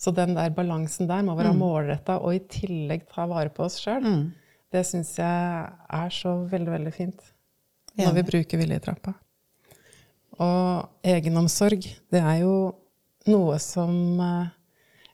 Så 0.00 0.10
den 0.16 0.34
der 0.34 0.54
balansen 0.54 1.10
der 1.10 1.22
må 1.26 1.36
være 1.38 1.52
mm. 1.52 1.60
målretta 1.60 2.18
og 2.24 2.34
i 2.34 2.42
tillegg 2.50 3.04
ta 3.10 3.28
vare 3.30 3.52
på 3.54 3.66
oss 3.68 3.76
sjøl. 3.82 4.02
Mm. 4.02 4.24
Det 4.72 4.82
syns 4.88 5.12
jeg 5.20 5.68
er 6.00 6.14
så 6.16 6.38
veldig, 6.48 6.72
veldig 6.78 6.94
fint 6.96 7.30
når 8.00 8.14
vi 8.16 8.22
bruker 8.24 8.56
viljetrappa. 8.56 9.12
Og 10.40 11.04
egenomsorg, 11.04 11.84
det 12.08 12.22
er 12.24 12.38
jo 12.40 12.54
noe 13.28 13.58
som 13.60 13.92
uh, 14.16 14.48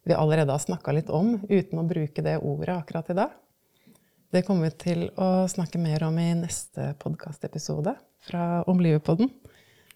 vi 0.06 0.14
allerede 0.14 0.54
har 0.54 0.62
snakka 0.62 0.94
litt 0.94 1.10
om, 1.10 1.34
uten 1.50 1.82
å 1.82 1.86
bruke 1.90 2.22
det 2.24 2.38
ordet 2.38 2.76
akkurat 2.78 3.10
i 3.10 3.18
dag. 3.18 3.34
Det 4.28 4.42
kommer 4.44 4.68
vi 4.68 4.74
til 4.76 5.06
å 5.16 5.46
snakke 5.48 5.80
mer 5.80 6.02
om 6.04 6.16
i 6.20 6.26
neste 6.36 6.90
podkastepisode 7.00 7.94
om 8.68 8.80
Livet-podden. 8.84 9.30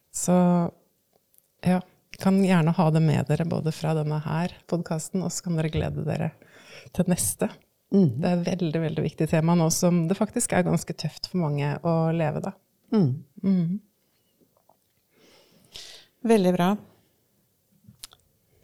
Så 0.08 0.32
ja, 1.60 1.82
kan 2.16 2.38
gjerne 2.40 2.72
ha 2.72 2.86
det 2.94 3.02
med 3.04 3.28
dere 3.28 3.44
både 3.44 3.74
fra 3.76 3.92
denne 3.98 4.22
her 4.24 4.54
podkasten, 4.72 5.20
og 5.20 5.34
så 5.34 5.44
kan 5.44 5.58
dere 5.60 5.72
glede 5.74 6.04
dere 6.06 6.30
til 6.96 7.10
neste. 7.12 7.50
Mm. 7.92 8.08
Det 8.22 8.30
er 8.30 8.38
et 8.38 8.46
veldig 8.46 8.80
veldig 8.86 9.04
viktig 9.04 9.28
tema 9.28 9.56
nå 9.58 9.66
som 9.68 10.06
det 10.08 10.16
faktisk 10.16 10.54
er 10.56 10.64
ganske 10.64 10.96
tøft 10.96 11.28
for 11.28 11.42
mange 11.42 11.74
å 11.84 11.96
leve, 12.16 12.40
da. 12.46 12.54
Mm. 12.96 13.10
Mm. 13.44 13.82
Veldig 16.32 16.54
bra. 16.56 16.70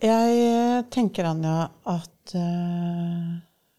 Jeg 0.00 0.88
tenker, 0.94 1.28
Anja, 1.28 1.68
at 1.92 2.34
uh, 2.38 3.36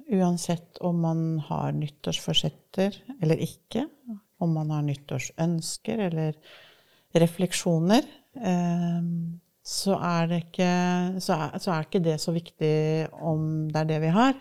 uansett 0.09 0.79
om 0.85 1.01
man 1.03 1.21
har 1.47 1.75
nyttårsforsetter 1.77 2.97
eller 3.21 3.43
ikke, 3.43 3.85
om 4.39 4.55
man 4.55 4.71
har 4.73 4.85
nyttårsønsker 4.87 6.01
eller 6.09 6.37
refleksjoner, 7.19 8.05
uh, 8.39 9.03
så, 9.65 9.95
er 9.95 10.35
ikke, 10.39 10.71
så, 11.21 11.35
er, 11.35 11.61
så 11.61 11.73
er 11.75 11.87
ikke 11.87 12.03
det 12.05 12.17
så 12.21 12.33
viktig 12.33 12.73
om 13.13 13.69
det 13.69 13.83
er 13.83 13.89
det 13.93 14.01
vi 14.05 14.13
har. 14.15 14.37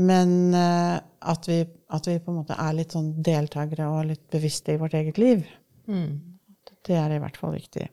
Men 0.00 0.54
uh, 0.56 0.98
at, 1.20 1.48
vi, 1.48 1.62
at, 1.92 2.08
vi, 2.08 2.18
på 2.20 2.32
en 2.32 2.40
måte 2.42 2.56
er 2.56 2.76
litt 2.76 2.94
sånn 2.96 3.12
deltakere 3.24 3.88
og 3.92 4.06
litt 4.08 4.24
bevisste 4.32 4.74
i 4.74 4.80
vårt 4.80 4.96
eget 4.98 5.20
liv. 5.20 5.44
Mm. 5.88 6.38
Det 6.82 6.96
er 6.98 7.12
i 7.14 7.20
hvert 7.22 7.36
fall 7.38 7.54
viktig. 7.56 7.86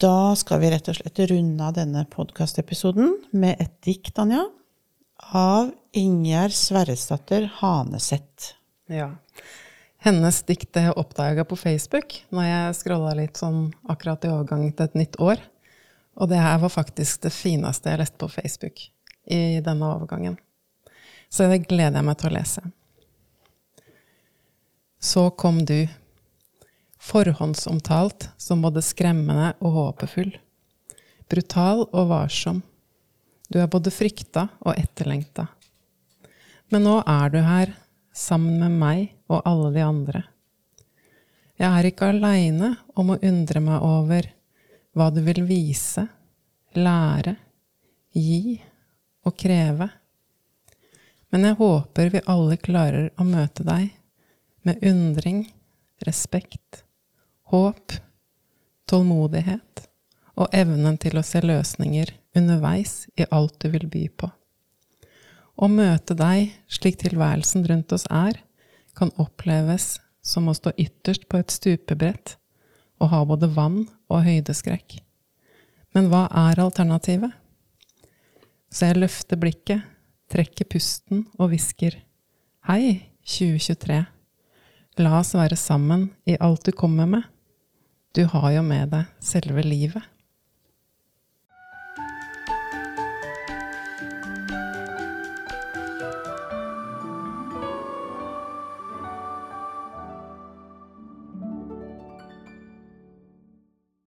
Da 0.00 0.32
skal 0.38 0.62
vi 0.62 0.70
rett 0.72 0.86
og 0.88 0.96
slett 0.96 1.18
runde 1.28 1.66
av 1.66 1.74
denne 1.76 2.06
podkastepisoden 2.08 3.18
med 3.36 3.60
et 3.60 3.74
dikt, 3.84 4.14
Anja, 4.22 4.46
av 5.22 5.70
Ingjerd 5.92 6.52
Sverresdatter 6.52 7.50
Haneseth. 7.54 8.54
Ja. 8.86 9.10
Hennes 10.00 10.42
dikt 10.48 10.76
oppdaga 10.96 11.42
jeg 11.42 11.48
på 11.50 11.58
Facebook 11.60 12.14
når 12.32 12.46
jeg 12.48 12.76
scrolla 12.78 13.14
litt 13.18 13.36
sånn 13.36 13.68
akkurat 13.84 14.24
i 14.24 14.32
overgang 14.32 14.70
til 14.72 14.88
et 14.88 14.96
nytt 14.96 15.18
år. 15.20 15.42
Og 16.16 16.30
det 16.30 16.40
her 16.40 16.58
var 16.62 16.72
faktisk 16.72 17.22
det 17.26 17.34
fineste 17.34 17.92
jeg 17.92 18.00
leste 18.00 18.20
på 18.20 18.30
Facebook 18.32 18.80
i 19.30 19.60
denne 19.64 19.90
overgangen. 19.92 20.38
Så 21.28 21.46
det 21.50 21.66
gleder 21.68 22.00
jeg 22.00 22.08
meg 22.08 22.18
til 22.18 22.30
å 22.30 22.34
lese. 22.34 22.62
Så 25.00 25.28
kom 25.30 25.62
du, 25.64 25.88
forhåndsomtalt 27.00 28.28
som 28.36 28.64
både 28.64 28.82
skremmende 28.84 29.54
og 29.60 29.76
håpefull. 29.76 30.34
Brutal 31.30 31.86
og 31.86 32.10
varsom. 32.10 32.64
Du 33.50 33.58
er 33.58 33.70
både 33.70 33.90
frykta 33.90 34.46
og 34.62 34.78
etterlengta. 34.78 35.48
Men 36.70 36.84
nå 36.86 37.00
er 37.02 37.32
du 37.32 37.40
her, 37.42 37.72
sammen 38.14 38.58
med 38.62 38.74
meg 38.78 39.00
og 39.30 39.42
alle 39.46 39.70
de 39.74 39.82
andre. 39.82 40.20
Jeg 41.58 41.68
er 41.68 41.88
ikke 41.90 42.10
aleine 42.10 42.72
om 42.98 43.12
å 43.12 43.18
undre 43.26 43.62
meg 43.62 43.82
over 43.84 44.28
hva 44.96 45.08
du 45.14 45.20
vil 45.26 45.42
vise, 45.48 46.06
lære, 46.78 47.34
gi 48.14 48.60
og 49.26 49.34
kreve. 49.38 49.88
Men 51.30 51.46
jeg 51.46 51.58
håper 51.58 52.14
vi 52.14 52.22
alle 52.30 52.58
klarer 52.58 53.10
å 53.18 53.26
møte 53.26 53.66
deg 53.66 53.90
med 54.66 54.82
undring, 54.86 55.44
respekt 56.06 56.84
håp, 57.50 57.92
tålmodighet 58.86 59.86
og 60.38 60.54
evnen 60.54 60.98
til 61.02 61.18
å 61.18 61.26
se 61.26 61.42
løsninger 61.42 62.14
underveis 62.36 63.06
i 63.16 63.26
alt 63.30 63.56
du 63.60 63.70
vil 63.72 63.88
by 63.90 64.04
på. 64.20 64.30
Å 65.60 65.68
møte 65.68 66.16
deg 66.16 66.54
slik 66.72 67.00
tilværelsen 67.02 67.66
rundt 67.68 67.92
oss 67.92 68.06
er, 68.08 68.38
kan 68.96 69.12
oppleves 69.20 69.98
som 70.22 70.48
å 70.48 70.56
stå 70.56 70.72
ytterst 70.80 71.26
på 71.28 71.40
et 71.40 71.52
stupebrett 71.52 72.36
og 73.00 73.12
ha 73.12 73.20
både 73.28 73.48
vann 73.52 73.82
og 74.10 74.24
høydeskrekk. 74.26 75.00
Men 75.96 76.10
hva 76.12 76.26
er 76.48 76.60
alternativet? 76.62 77.32
Så 78.70 78.90
jeg 78.90 79.00
løfter 79.00 79.40
blikket, 79.40 79.82
trekker 80.30 80.68
pusten 80.70 81.26
og 81.40 81.50
hvisker 81.50 81.96
Hei, 82.68 83.08
2023. 83.24 83.96
La 85.00 85.14
oss 85.18 85.32
være 85.34 85.56
sammen 85.56 86.10
i 86.28 86.36
alt 86.38 86.68
du 86.68 86.74
kommer 86.76 87.08
med. 87.08 87.24
Du 88.14 88.26
har 88.28 88.50
jo 88.52 88.62
med 88.66 88.92
deg 88.92 89.08
selve 89.24 89.64
livet. 89.64 90.04